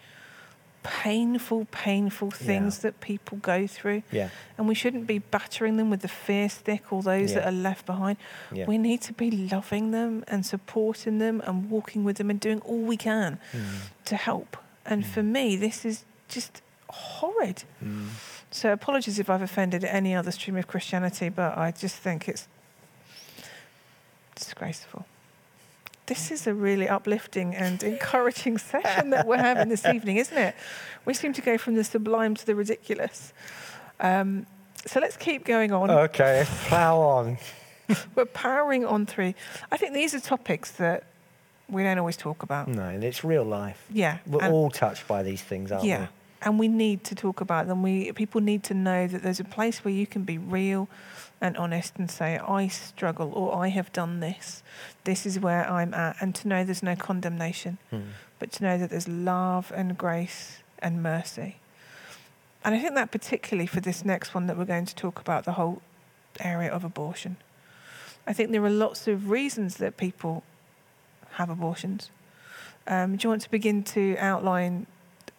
[0.83, 2.81] painful, painful things Yeah.
[2.89, 4.03] that people go through.
[4.11, 7.51] Yeah, And we shouldn't be battering them with the fear stick or those that are
[7.51, 8.17] left behind.
[8.51, 8.65] yeah.
[8.65, 12.61] We need to be loving them and supporting them and walking with them and doing
[12.61, 13.65] all we can Mm,
[14.05, 14.57] to help.
[14.85, 17.63] And for me, this is just horrid.
[17.83, 18.07] mm.
[18.51, 22.47] So apologies if I've offended any other stream of Christianity, but I just think it's
[24.35, 25.05] disgraceful.
[26.07, 30.55] This is a really uplifting and encouraging session that we're having this evening, isn't it?
[31.05, 33.33] We seem to go from the sublime to the ridiculous.
[33.99, 34.47] Um,
[34.85, 35.91] so let's keep going on.
[35.91, 37.37] Okay, plow on.
[38.15, 39.33] We're powering on through.
[39.71, 41.03] I think these are topics that
[41.67, 42.67] we don't always talk about.
[42.67, 43.85] No, and it's real life.
[43.91, 44.19] Yeah.
[44.25, 45.89] We're all touched by these things, aren't we?
[45.89, 46.07] yeah.
[46.41, 47.83] And we need to talk about them.
[47.83, 50.87] We people need to know that there's a place where you can be real
[51.41, 54.63] and honest and say, I struggle or I have done this.
[55.03, 56.17] This is where I'm at.
[56.21, 57.77] And to know there's no condemnation.
[57.91, 58.03] Mm.
[58.39, 61.57] but to know that there's love and grace and mercy.
[62.63, 65.45] And I think that particularly for this next one that we're going to talk about,
[65.45, 65.81] the whole
[66.39, 67.37] area of abortion.
[68.25, 70.43] I think there are lots of reasons that people
[71.31, 72.11] have abortions.
[72.87, 74.87] Um, do you want to begin to outline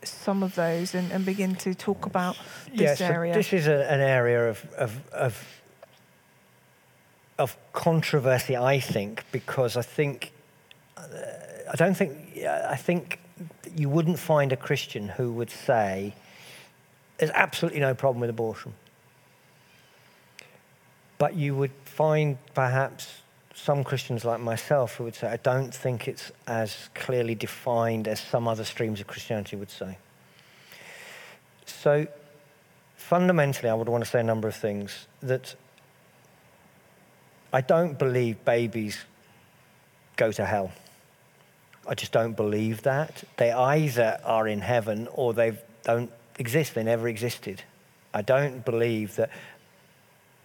[0.03, 2.37] some of those and, and begin to talk about
[2.73, 3.35] Yeah, this so area?
[3.35, 5.63] this is a, an area of, of, of,
[7.39, 10.33] of controversy, I think, because I think,
[10.97, 11.03] uh,
[11.73, 13.21] I don't think, yeah, I think
[13.77, 16.15] you wouldn't find a Christian who would say
[17.19, 18.73] there's absolutely no problem with abortion.
[21.19, 23.21] But you would find perhaps
[23.62, 28.18] some Christians like myself who would say, I don't think it's as clearly defined as
[28.18, 29.99] some other streams of Christianity would say.
[31.66, 32.07] So,
[32.96, 35.07] fundamentally, I would want to say a number of things.
[35.23, 35.55] That
[37.53, 39.05] I don't believe babies
[40.16, 40.73] go to hell.
[41.87, 43.25] I just don't believe that.
[43.37, 47.62] They either are in heaven or they don't exist, they never existed.
[48.14, 49.31] I don't believe that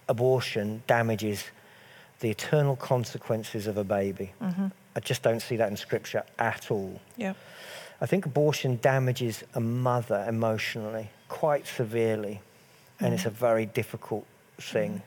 [0.08, 1.44] abortion damages
[2.20, 4.32] the eternal consequences of a baby.
[4.40, 4.68] Mm-hmm.
[4.94, 7.00] I just don't see that in scripture at all.
[7.16, 7.34] Yeah.
[8.00, 12.40] I think abortion damages a mother emotionally quite severely,
[13.00, 13.38] and it's a mm-hmm.
[13.38, 14.26] very difficult
[14.58, 14.92] thing.
[14.92, 15.00] Mm-hmm.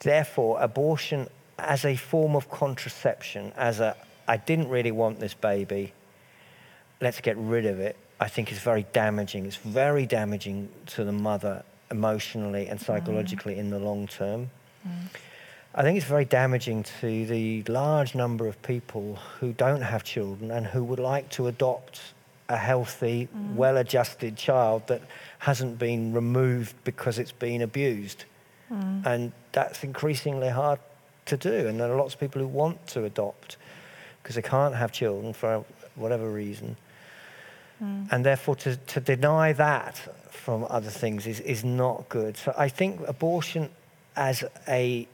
[0.00, 1.28] Therefore, abortion
[1.58, 5.92] as a form of contraception, as a I didn't really want this baby,
[7.00, 9.44] let's get rid of it, I think is very damaging.
[9.46, 12.84] It's very damaging to the mother emotionally and mm.
[12.84, 14.50] psychologically in the long term.
[14.86, 15.08] Mm.
[15.74, 20.50] I think it's very damaging to the large number of people who don't have children
[20.52, 22.00] and who would like to adopt
[22.48, 23.54] a healthy, mm.
[23.54, 25.02] well adjusted child that
[25.38, 28.24] hasn't been removed because it's been abused.
[28.70, 29.04] Mm.
[29.04, 30.78] And that's increasingly hard
[31.26, 31.66] to do.
[31.66, 33.56] And there are lots of people who want to adopt
[34.22, 35.64] because they can't have children for
[35.96, 36.76] whatever reason.
[37.82, 38.12] Mm.
[38.12, 39.98] And therefore, to, to deny that
[40.30, 42.36] from other things is, is not good.
[42.36, 43.70] So I think abortion
[44.16, 45.08] as a,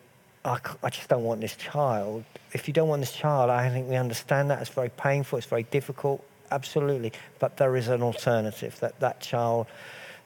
[0.44, 2.24] I, I just don't want this child.
[2.52, 4.60] If you don't want this child, I think we understand that.
[4.60, 7.12] It's very painful, it's very difficult, absolutely.
[7.38, 8.78] But there is an alternative.
[8.80, 9.66] That, that child,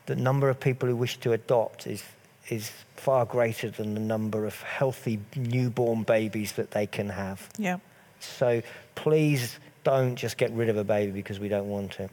[0.07, 2.05] the number of people who wish to adopt is,
[2.48, 7.48] is far greater than the number of healthy newborn babies that they can have.
[7.59, 7.79] Yeah.
[8.20, 8.62] So
[8.94, 12.11] please don't just get rid of a baby because we don't want it.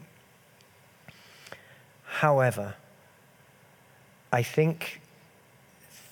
[2.04, 2.74] However,
[4.32, 5.00] I think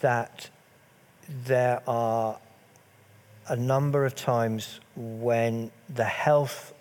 [0.01, 0.49] that
[1.31, 2.39] there are
[3.47, 6.75] a number of times when the health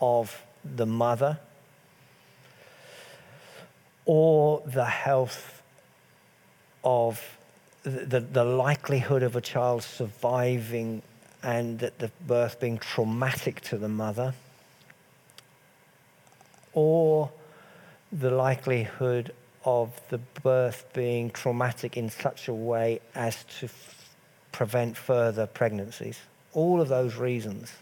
[0.00, 1.38] of the mother
[4.04, 5.62] or the health
[6.84, 7.38] of
[7.82, 11.02] the, the, likelihood of a child surviving
[11.42, 14.32] and that the birth being traumatic to the mother,
[16.72, 17.30] or
[18.10, 19.32] the likelihood
[19.64, 24.14] of the birth being traumatic in such a way as to f-
[24.52, 26.20] prevent further pregnancies.
[26.52, 27.72] All of those reasons,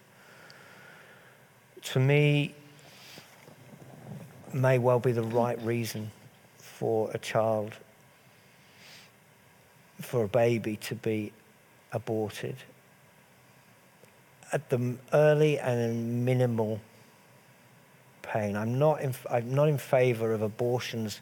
[1.83, 2.55] to me,
[4.53, 6.11] may well be the right reason
[6.59, 7.75] for a child,
[10.01, 11.33] for a baby to be
[11.93, 12.57] aborted
[14.53, 16.81] at the early and minimal
[18.21, 18.57] pain.
[18.57, 21.21] I'm not in, I'm not in favour of abortions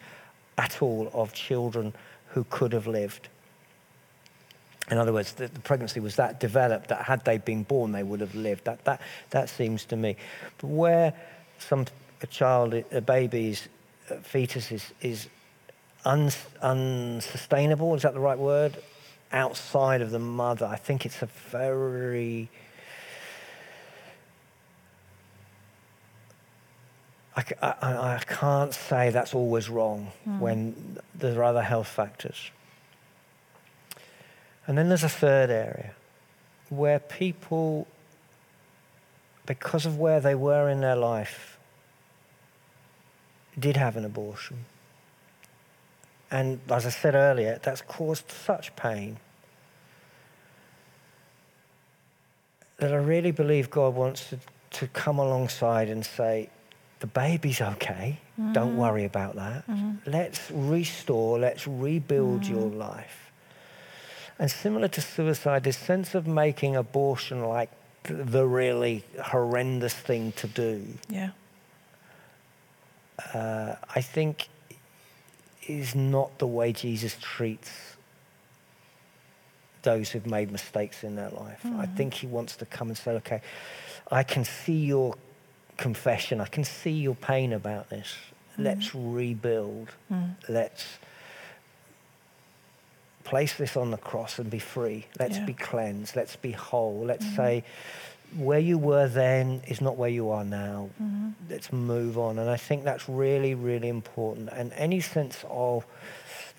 [0.60, 1.94] at all of children
[2.28, 3.28] who could have lived.
[4.90, 8.02] In other words, the, the pregnancy was that developed that had they been born, they
[8.02, 8.64] would have lived.
[8.64, 10.16] That, that, that seems to me.
[10.58, 11.14] But where
[11.58, 11.86] some,
[12.22, 13.68] a child, a baby's
[14.10, 15.28] uh, fetus is, is
[16.04, 18.76] uns, unsustainable, is that the right word?
[19.32, 22.50] Outside of the mother, I think it's a very
[27.36, 30.40] I, I- I- I can't say that's always wrong hmm.
[30.40, 32.50] when there are other health factors.
[34.66, 35.92] And then there's a third area
[36.68, 37.86] where people,
[39.46, 41.58] because of where they were in their life,
[43.58, 44.64] did have an abortion.
[46.30, 49.18] And as I said earlier, that's caused such pain
[52.78, 54.38] that I really believe God wants to,
[54.78, 56.48] to come alongside and say,
[57.00, 58.18] the baby's okay.
[58.52, 58.76] Don't mm-hmm.
[58.76, 59.66] worry about that.
[59.66, 60.10] Mm-hmm.
[60.10, 62.54] Let's restore, let's rebuild mm-hmm.
[62.54, 63.30] your life.
[64.38, 67.70] And similar to suicide, this sense of making abortion like
[68.04, 71.30] the really horrendous thing to do, Yeah.
[73.34, 74.48] uh, I think
[75.66, 77.70] is not the way Jesus treats
[79.82, 81.64] those who've made mistakes in their life.
[81.64, 83.40] I think he wants to come and say, okay,
[84.10, 85.16] I can see your
[85.80, 88.14] confession, I can see your pain about this.
[88.58, 88.64] Mm.
[88.64, 89.88] Let's rebuild.
[90.12, 90.36] Mm.
[90.48, 90.84] Let's
[93.24, 95.06] place this on the cross and be free.
[95.18, 95.46] Let's Yeah.
[95.46, 96.14] be cleansed.
[96.14, 97.00] Let's be whole.
[97.04, 97.36] Let's mm-hmm.
[97.36, 97.64] say,
[98.36, 100.90] where you were then is not where you are now.
[101.02, 101.30] Mm-hmm.
[101.48, 102.38] Let's move on.
[102.38, 104.50] And I think that's really, really important.
[104.52, 105.86] And any sense of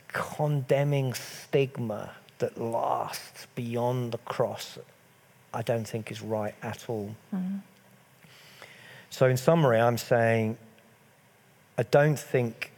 [0.07, 4.79] condemning stigma that lasts beyond the cross,
[5.53, 7.15] I don't think is right at all.
[7.33, 7.57] Mm-hmm.
[9.11, 10.57] So, in summary, I'm saying
[11.77, 12.71] I don't think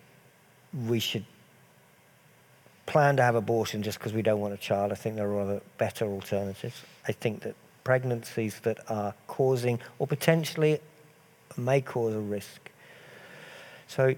[0.87, 1.25] we should
[2.85, 4.91] plan to have abortion just because we don't want a child.
[4.91, 6.81] I think there are other better alternatives.
[7.07, 10.79] I think that pregnancies that are causing or potentially
[11.55, 12.71] may cause a risk.
[13.87, 14.15] So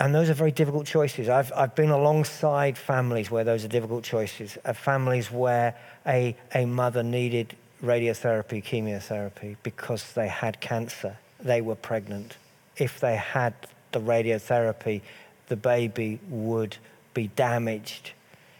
[0.00, 1.28] and those are very difficult choices.
[1.28, 5.74] I've, I've been alongside families where those are difficult choices, uh, families where
[6.06, 12.36] a, a mother needed radiotherapy, chemotherapy because they had cancer, they were pregnant.
[12.76, 13.54] If they had
[13.90, 15.00] the radiotherapy,
[15.48, 16.76] the baby would
[17.14, 18.12] be damaged.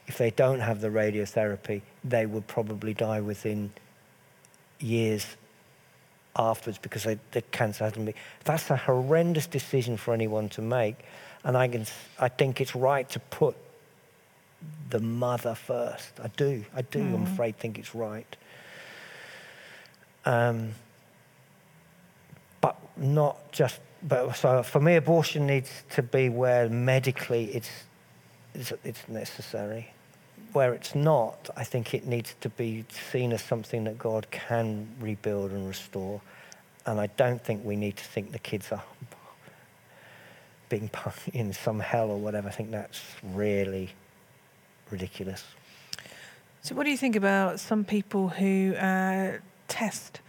[0.09, 3.70] If they don't have the radiotherapy, they would probably die within
[4.80, 5.36] years
[6.36, 8.14] afterwards because they, the cancer hasn't been.
[8.45, 10.97] That's a horrendous decision for anyone to make.
[11.49, 11.86] And I, can,
[12.20, 13.57] I think it's right to put
[14.90, 16.12] the mother first.
[16.22, 16.62] I do.
[16.74, 17.14] I do, mm.
[17.14, 18.36] I'm afraid, think it's right.
[20.26, 20.72] Um,
[22.61, 27.70] but not just, but so for me, abortion needs to be where medically it's,
[28.55, 29.90] it's, it's necessary.
[30.53, 34.86] Where it's not, I think it needs to be seen as something that God can
[35.01, 36.20] rebuild and restore.
[36.84, 38.82] And I don't think we need to think the kids are
[40.68, 40.90] being
[41.32, 42.48] in some hell or whatever.
[42.48, 43.90] I think that's really
[44.90, 45.44] ridiculous.
[46.62, 49.38] So, what do you think about some people who uh,
[49.68, 50.20] test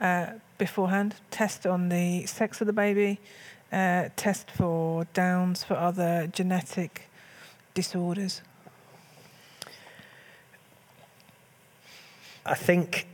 [0.00, 0.26] uh,
[0.58, 3.18] beforehand, test on the sex of the baby,
[3.72, 7.08] uh, test for Downs, for other genetic
[7.74, 8.42] disorders?
[12.44, 13.06] I think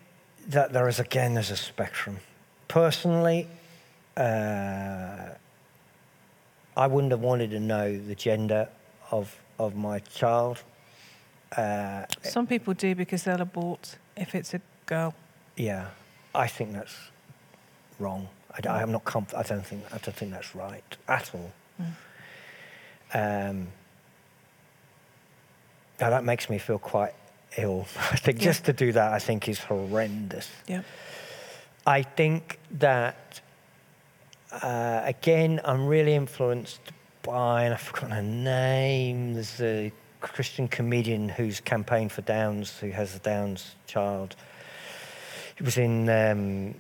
[0.48, 2.18] that there is, again, there's a spectrum.
[2.68, 3.48] Personally,
[4.16, 5.30] uh,
[6.76, 8.68] I wouldn't have wanted to know the gender
[9.10, 10.62] of, of my child.
[11.56, 15.14] Uh, Some people do because they'll abort if it's a girl.
[15.56, 15.88] Yeah,
[16.34, 16.94] I think that's
[17.98, 18.28] wrong.
[18.64, 21.52] I, am not comf- I don't think I don't think that's right at all.
[21.80, 23.50] Mm.
[23.50, 23.68] Um,
[26.00, 27.14] now that makes me feel quite
[27.56, 27.86] ill.
[28.12, 28.44] I think yeah.
[28.44, 30.50] just to do that, I think is horrendous.
[30.66, 30.82] Yeah.
[31.86, 33.40] I think that
[34.52, 36.80] uh, again, I'm really influenced
[37.22, 39.34] by, and I've forgotten her name.
[39.34, 44.36] There's a Christian comedian who's campaigned for Downs, who has a Downs child.
[45.58, 46.08] It was in.
[46.08, 46.74] Um,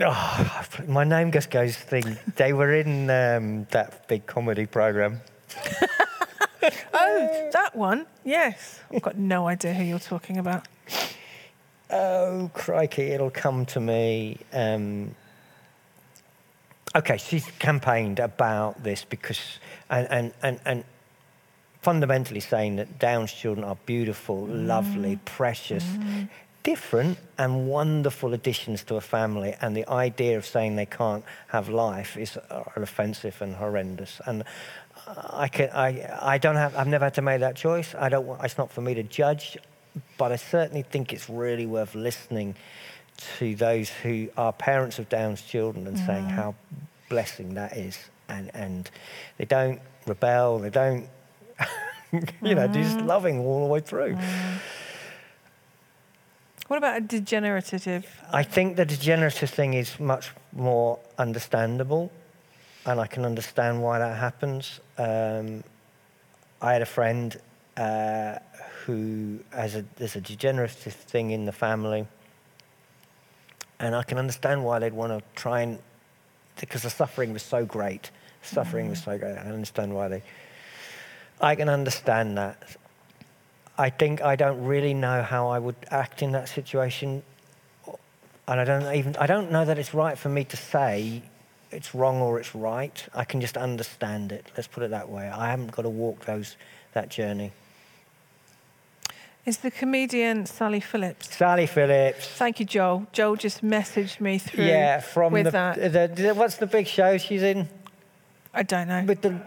[0.00, 2.16] oh, my name just goes thing.
[2.36, 5.20] They were in um, that big comedy program.
[6.94, 8.06] oh, that one.
[8.24, 10.66] Yes, I've got no idea who you're talking about.
[11.90, 13.10] Oh crikey!
[13.12, 14.38] It'll come to me.
[14.52, 15.14] Um,
[16.96, 19.58] okay, she's campaigned about this because,
[19.90, 20.84] and, and, and, and
[21.82, 24.66] fundamentally saying that Down's children are beautiful, mm.
[24.66, 26.28] lovely, precious, mm.
[26.62, 29.54] different, and wonderful additions to a family.
[29.60, 34.20] And the idea of saying they can't have life is uh, offensive and horrendous.
[34.26, 34.42] And
[35.06, 37.94] I, can, I, I don't have, I've never had to make that choice.
[37.94, 39.58] I don't, it's not for me to judge,
[40.16, 42.56] but I certainly think it's really worth listening
[43.16, 46.06] to those who are parents of Down's children and mm.
[46.06, 46.54] saying how
[47.08, 47.98] blessing that is.
[48.28, 48.90] And, and
[49.38, 51.08] they don't rebel, they don't,
[52.12, 52.74] you know, mm.
[52.74, 54.14] just loving all the way through.
[54.14, 54.58] Mm.
[56.68, 58.06] What about a degenerative?
[58.32, 62.10] I think the degenerative thing is much more understandable,
[62.84, 64.80] and I can understand why that happens.
[64.98, 65.62] Um,
[66.60, 67.36] I had a friend
[67.76, 68.38] uh,
[68.84, 72.08] who has a, there's a degenerative thing in the family,
[73.78, 75.78] and I can understand why they'd want to try and,
[76.58, 78.10] because the suffering was so great.
[78.42, 78.90] Suffering mm.
[78.90, 79.36] was so great.
[79.36, 80.22] I understand why they.
[81.40, 82.76] I can understand that.
[83.76, 87.22] I think I don't really know how I would act in that situation,
[88.48, 89.16] and I don't even.
[89.16, 91.22] I don't know that it's right for me to say
[91.70, 93.06] it's wrong or it's right.
[93.14, 94.46] I can just understand it.
[94.56, 95.28] Let's put it that way.
[95.28, 96.56] I haven't got to walk those
[96.94, 97.52] that journey.
[99.46, 101.36] Is the comedian Sally Phillips?
[101.36, 102.26] Sally Phillips.
[102.26, 103.06] Thank you, Joel.
[103.12, 104.64] Joel just messaged me through.
[104.64, 106.16] Yeah, from with the, that.
[106.16, 107.68] The, what's the big show she's in?
[108.52, 109.04] I don't know.
[109.04, 109.40] With the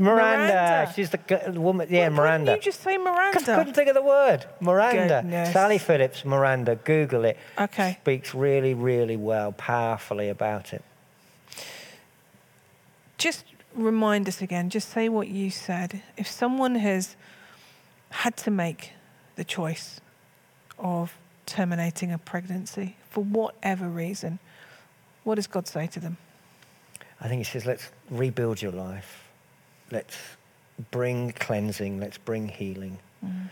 [0.00, 0.54] Miranda.
[0.54, 0.92] Miranda.
[0.94, 1.86] She's the woman.
[1.88, 2.54] Yeah, what, Miranda.
[2.56, 3.52] You just say Miranda?
[3.52, 4.44] I couldn't think of the word.
[4.60, 5.20] Miranda.
[5.22, 5.52] Goodness.
[5.52, 6.74] Sally Phillips, Miranda.
[6.74, 7.36] Google it.
[7.58, 7.98] Okay.
[8.02, 10.82] Speaks really, really well, powerfully about it.
[13.18, 14.68] Just remind us again.
[14.68, 16.02] Just say what you said.
[16.16, 17.14] If someone has
[18.10, 18.92] had to make
[19.38, 20.00] the choice
[20.78, 21.16] of
[21.46, 24.40] terminating a pregnancy for whatever reason,
[25.22, 26.16] what does God say to them?
[27.20, 29.28] I think He says, let's rebuild your life.
[29.90, 30.16] Let's
[30.90, 32.00] bring cleansing.
[32.00, 32.98] Let's bring healing.
[33.24, 33.48] Mm.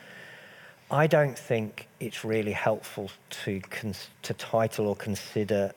[0.91, 3.11] I don't think it's really helpful
[3.45, 5.73] to, cons- to title or consider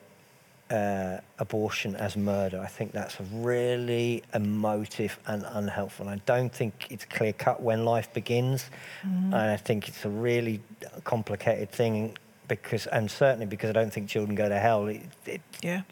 [0.70, 2.60] uh, abortion as murder.
[2.60, 6.08] I think that's really emotive and unhelpful.
[6.08, 8.70] And I don't think it's clear cut when life begins.
[9.04, 9.24] Mm.
[9.24, 10.60] And I think it's a really
[11.04, 12.16] complicated thing
[12.46, 14.86] because, and certainly because I don't think children go to hell.
[14.86, 15.82] It, it, yeah.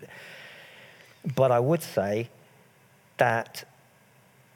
[1.34, 2.28] But I would say
[3.16, 3.64] that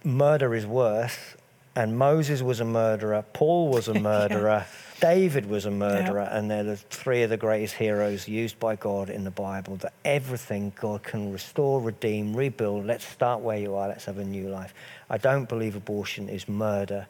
[0.05, 1.37] murder is worse,
[1.75, 4.67] and Moses was a murderer, Paul was a murderer,
[5.01, 9.11] David was a murderer, and they're the three of the greatest heroes used by God
[9.11, 9.77] in the Bible.
[9.77, 12.87] That everything God can restore, redeem, rebuild.
[12.87, 14.75] Let's start where you are, let's have a new life.
[15.11, 17.07] I don't believe abortion is murder.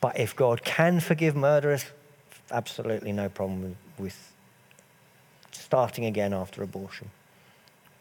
[0.00, 1.84] But if God can forgive murderers,
[2.50, 4.32] absolutely no problem with
[5.52, 7.10] starting again after abortion.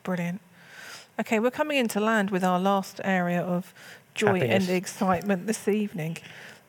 [0.04, 0.40] Brilliant.
[1.20, 3.74] Okay, we're coming into land with our last area of
[4.16, 4.68] joy Happiness.
[4.68, 6.18] and excitement this evening,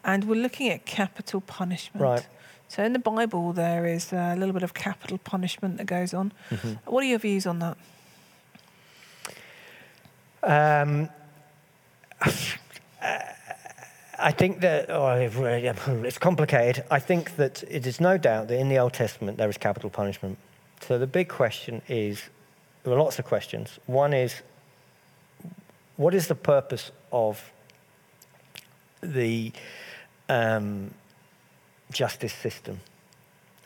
[0.04, 2.02] and we're looking at capital punishment.
[2.02, 2.26] Right.
[2.68, 6.32] So in the Bible, there is a little bit of capital punishment that goes on.
[6.50, 6.74] Mm-hmm.
[6.90, 7.76] What are your views on that?
[10.42, 11.08] Um,
[14.20, 15.08] I think that oh,
[16.04, 16.84] it's complicated.
[16.90, 19.90] I think that it is no doubt that in the Old Testament there is capital
[19.90, 20.38] punishment.
[20.80, 22.22] So the big question is
[22.84, 23.78] there are lots of questions.
[23.86, 24.42] One is
[25.96, 27.50] what is the purpose of
[29.02, 29.52] the
[30.28, 30.90] um,
[31.92, 32.80] justice system?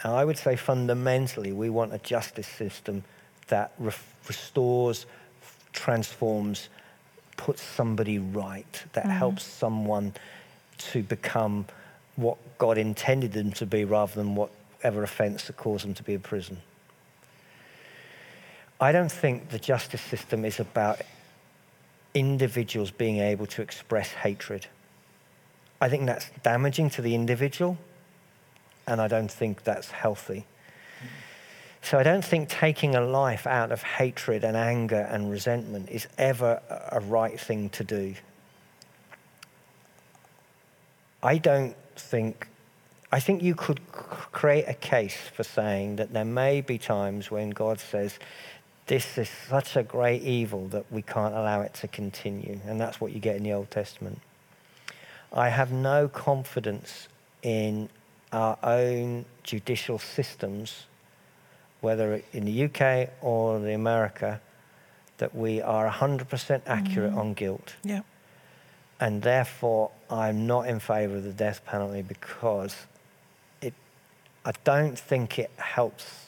[0.04, 3.04] Now, I would say fundamentally we want a justice system
[3.48, 3.92] that re-
[4.28, 5.06] restores,
[5.72, 6.68] transforms,
[7.36, 10.14] puts somebody right, that helps someone
[10.78, 11.66] to become
[12.16, 16.14] what God intended them to be rather than whatever offense that caused them to be
[16.14, 16.58] in prison.
[18.80, 21.00] I don't think the justice system is about
[22.14, 24.66] individuals being able to express hatred.
[25.80, 27.76] I think that's damaging to the individual,
[28.86, 30.46] and I don't think that's healthy.
[31.82, 36.06] So I don't think taking a life out of hatred and anger and resentment is
[36.16, 38.14] ever a right thing to do.
[41.22, 42.48] I don't think,
[43.12, 47.50] I think you could create a case for saying that there may be times when
[47.50, 48.18] God says,
[48.86, 52.60] this is such a great evil that we can't allow it to continue.
[52.66, 54.20] And that's what you get in the Old Testament.
[55.32, 57.08] I have no confidence
[57.42, 57.88] in
[58.32, 60.86] our own judicial systems,
[61.80, 64.40] whether in the UK or the America,
[65.18, 67.18] that we are 100% accurate mm-hmm.
[67.18, 67.74] on guilt.
[67.82, 68.02] Yeah.
[69.00, 72.76] And therefore, I'm not in favour of the death penalty because
[73.60, 73.74] it,
[74.44, 76.26] I don't think it helps.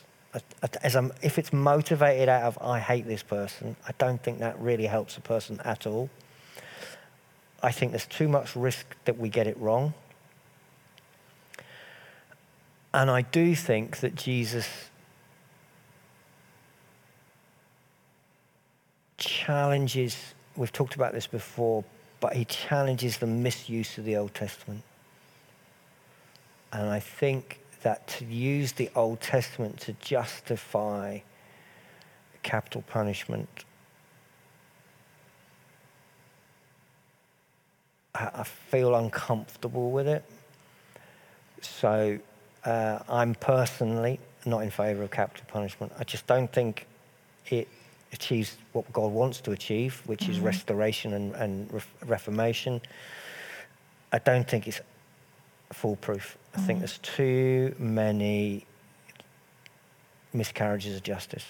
[0.82, 4.59] As I'm, if it's motivated out of, I hate this person, I don't think that
[4.61, 6.11] really helps a person at all.
[7.62, 9.95] I think there's too much risk that we get it wrong.
[12.93, 14.68] And I do think that Jesus
[19.18, 21.84] challenges, we've talked about this before,
[22.20, 24.82] but he challenges the misuse of the Old Testament.
[26.72, 31.20] And I think that to use the Old Testament to justify
[32.43, 33.49] capital punishment,
[38.12, 40.24] I, I feel uncomfortable with it.
[41.61, 42.18] So
[42.64, 45.93] uh, I'm personally not in favour of capital punishment.
[45.97, 46.89] I just don't think
[47.51, 47.68] it
[48.12, 52.80] achieves what God wants to achieve, which is restoration and, and ref- reformation.
[54.11, 54.80] I don't think it's
[55.73, 56.39] foolproof.
[56.55, 56.81] I think mm.
[56.81, 58.67] there's too many
[60.33, 61.45] miscarriages of justice.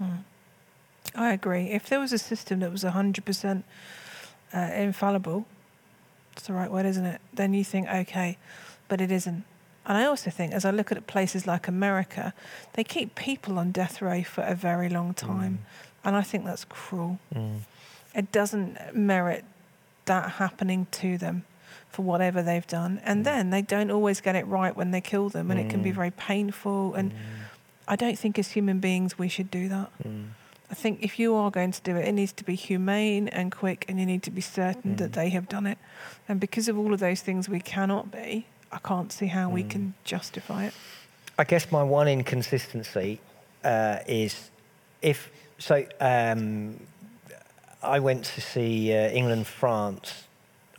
[0.00, 0.24] Mm.
[1.14, 1.70] I agree.
[1.70, 3.62] If there was a system that was 100%
[4.54, 5.46] uh, infallible,
[6.32, 7.20] it's the right word, isn't it?
[7.32, 8.38] Then you think, okay,
[8.88, 9.44] but it isn't.
[9.84, 12.32] And I also think, as I look at places like America,
[12.74, 15.16] they keep people on death row for a very long mm.
[15.16, 15.66] time.
[16.04, 17.18] And I think that's cruel.
[18.14, 19.44] It doesn't merit
[20.06, 21.44] that happening to them
[21.88, 23.00] for whatever they've done.
[23.04, 25.82] And then they don't always get it right when they kill them, and it can
[25.82, 26.94] be very painful.
[26.94, 27.12] And
[27.86, 29.90] I don't think as human beings we should do that.
[30.70, 33.52] I think if you are going to do it, it needs to be humane and
[33.52, 35.76] quick, and you need to be certain that they have done it.
[36.28, 39.64] And because of all of those things we cannot be, I can't see how we
[39.64, 40.74] can justify it.
[41.38, 43.20] I guess my one inconsistency
[43.64, 44.50] uh, is
[45.02, 45.84] if so.
[46.00, 46.80] Um,
[47.82, 50.24] I went to see uh, England France.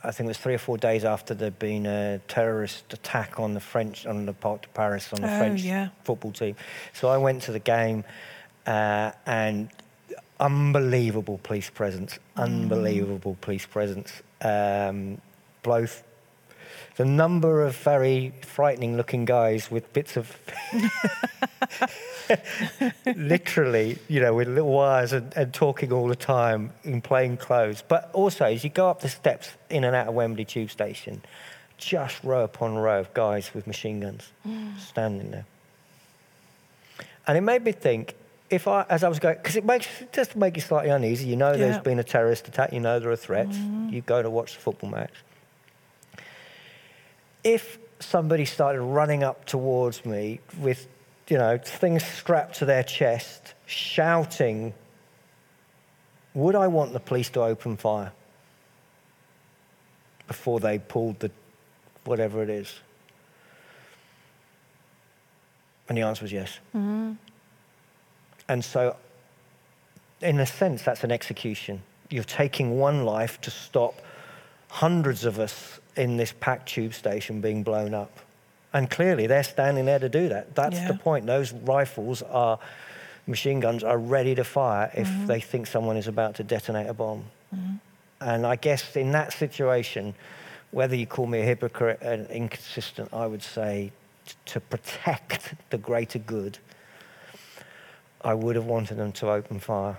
[0.04, 3.54] I think it was three or four days after there'd been a terrorist attack on
[3.54, 5.88] the French on the Parc de Paris on the Oh, French yeah.
[6.04, 6.56] football team.
[6.92, 8.04] So I went to the game,
[8.66, 9.70] uh, and
[10.38, 14.12] unbelievable police presence, unbelievable police presence.
[14.42, 15.20] Um,
[15.62, 16.02] both
[16.96, 20.36] the number of very frightening looking guys with bits of
[23.16, 27.82] literally, you know, with little wires and, and talking all the time in plain clothes.
[27.86, 31.22] But also, as you go up the steps in and out of Wembley Tube Station,
[31.76, 34.78] just row upon row of guys with machine guns mm.
[34.78, 35.46] standing there.
[37.26, 38.14] And it made me think
[38.50, 41.26] if I, as I was going, because it makes just to make you slightly uneasy.
[41.26, 41.58] You know, Yeah.
[41.58, 42.72] there's been a terrorist attack.
[42.72, 43.56] You know there are threats.
[43.56, 43.88] Mm-hmm.
[43.90, 45.12] You go to watch the football match.
[47.42, 50.86] If somebody started running up towards me with,
[51.28, 54.74] you know, things strapped to their chest, shouting,
[56.34, 58.12] would I want the police to open fire
[60.26, 61.30] before they pulled the
[62.04, 62.80] whatever it is?
[65.88, 66.58] And the answer was yes.
[66.74, 67.12] Mm-hmm.
[68.48, 68.96] And so,
[70.20, 71.82] in a sense, that's an execution.
[72.10, 74.00] You're taking one life to stop
[74.68, 78.18] hundreds of us in this packed tube station being blown up.
[78.74, 80.56] And clearly, they're standing there to do that.
[80.56, 81.26] That's the point.
[81.26, 82.58] Those rifles are,
[83.26, 85.26] machine guns are ready to fire if mm-hmm.
[85.26, 87.24] they think someone is about to detonate a bomb.
[87.54, 87.76] Mm-hmm.
[88.20, 90.14] And I guess in that situation,
[90.72, 93.92] whether you call me a hypocrite and inconsistent, I would say
[94.26, 96.58] t- to protect the greater good,
[98.22, 99.98] I would have wanted them to open fire.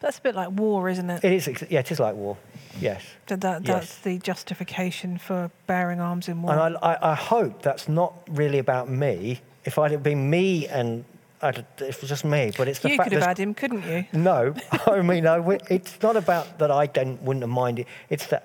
[0.00, 1.22] That's a bit like war, isn't it?
[1.22, 2.36] It is, yeah, it is like war.
[2.78, 3.02] Yes.
[3.26, 3.68] that, that yes.
[3.74, 6.52] that's the justification for bearing arms in war.
[6.52, 9.40] And I, I, I hope that's not really about me.
[9.64, 11.04] If I'd have been me and
[11.42, 13.54] I'd, if it was just me, but it's the you fact could have had him,
[13.54, 14.04] couldn't you?
[14.12, 14.54] No,
[14.86, 17.86] I mean, I, it's not about that I don't, wouldn't have minded.
[18.08, 18.44] It's that,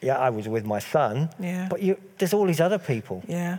[0.00, 1.68] yeah, I was with my son, Yeah.
[1.70, 3.22] but you, there's all these other people.
[3.26, 3.58] Yeah.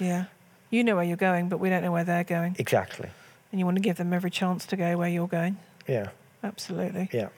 [0.00, 0.24] Yeah.
[0.70, 2.56] You know where you're going, but we don't know where they're going.
[2.58, 3.10] Exactly.
[3.50, 5.58] And you want to give them every chance to go where you're going.
[5.86, 6.08] Yeah,
[6.42, 7.10] Absolutely.
[7.12, 7.28] yeah.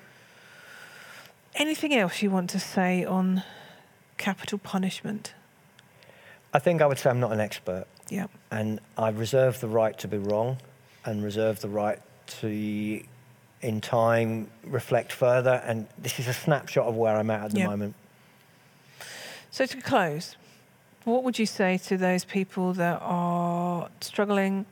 [1.54, 3.42] Anything else you want to say on
[4.18, 5.34] capital punishment?
[6.52, 8.26] I think I would say I'm not an expert, Yeah.
[8.50, 10.58] and I reserve the right to be wrong,
[11.04, 12.00] and reserve the right
[12.40, 13.02] to,
[13.60, 15.62] in time, reflect further.
[15.66, 17.66] And this is a snapshot of where I'm at at the Yeah.
[17.68, 17.94] moment.
[19.50, 20.36] So to close,
[21.04, 24.66] what would you say to those people that are struggling,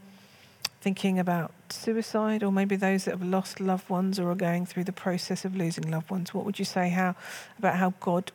[0.83, 4.85] thinking about suicide, or maybe those that have lost loved ones or are going through
[4.85, 6.35] the process of losing loved ones?
[6.35, 7.15] What would you say how
[7.59, 8.33] about how God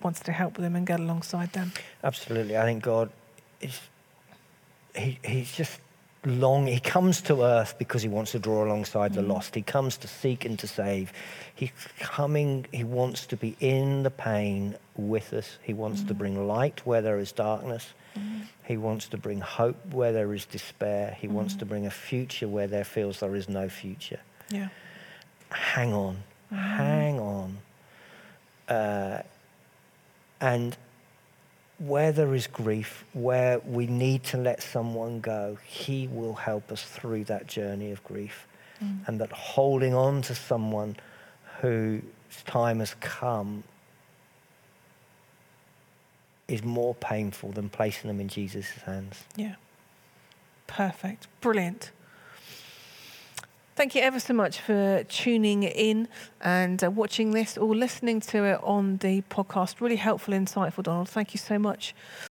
[0.00, 1.72] wants to help them and get alongside them?
[2.04, 2.56] Absolutely.
[2.56, 3.10] I think God
[3.60, 3.80] is,
[4.94, 5.80] he, he's just
[6.24, 9.28] long, he comes to earth because he wants to draw alongside the mm.
[9.28, 9.54] lost.
[9.54, 11.12] He comes to seek and to save.
[11.54, 15.58] He's coming, he wants to be in the pain with us.
[15.62, 16.18] He wants to mm.
[16.18, 17.92] bring light where there is darkness.
[18.64, 21.16] He wants to bring hope where there is despair.
[21.18, 21.36] He mm-hmm.
[21.36, 24.20] wants to bring a future where there feels there is no future.
[24.50, 24.68] Yeah.
[25.50, 26.16] Hang on,
[26.52, 26.56] mm-hmm.
[26.56, 27.58] hang on.
[28.68, 29.22] Uh,
[30.40, 30.76] and
[31.78, 36.82] where there is grief, where we need to let someone go, He will help us
[36.82, 38.46] through that journey of grief.
[38.82, 39.08] Mm.
[39.08, 40.96] And that holding on to someone
[41.60, 42.02] whose
[42.44, 43.62] time has come
[46.48, 49.24] is more painful than placing them in Jesus' hands.
[49.34, 49.56] Yeah.
[50.66, 51.26] Perfect.
[51.40, 51.90] Brilliant.
[53.76, 56.08] Thank you ever so much for tuning in
[56.40, 59.82] and uh, watching this or listening to it on the podcast.
[59.82, 61.10] Really helpful, insightful, Donald.
[61.10, 61.94] Thank you so much.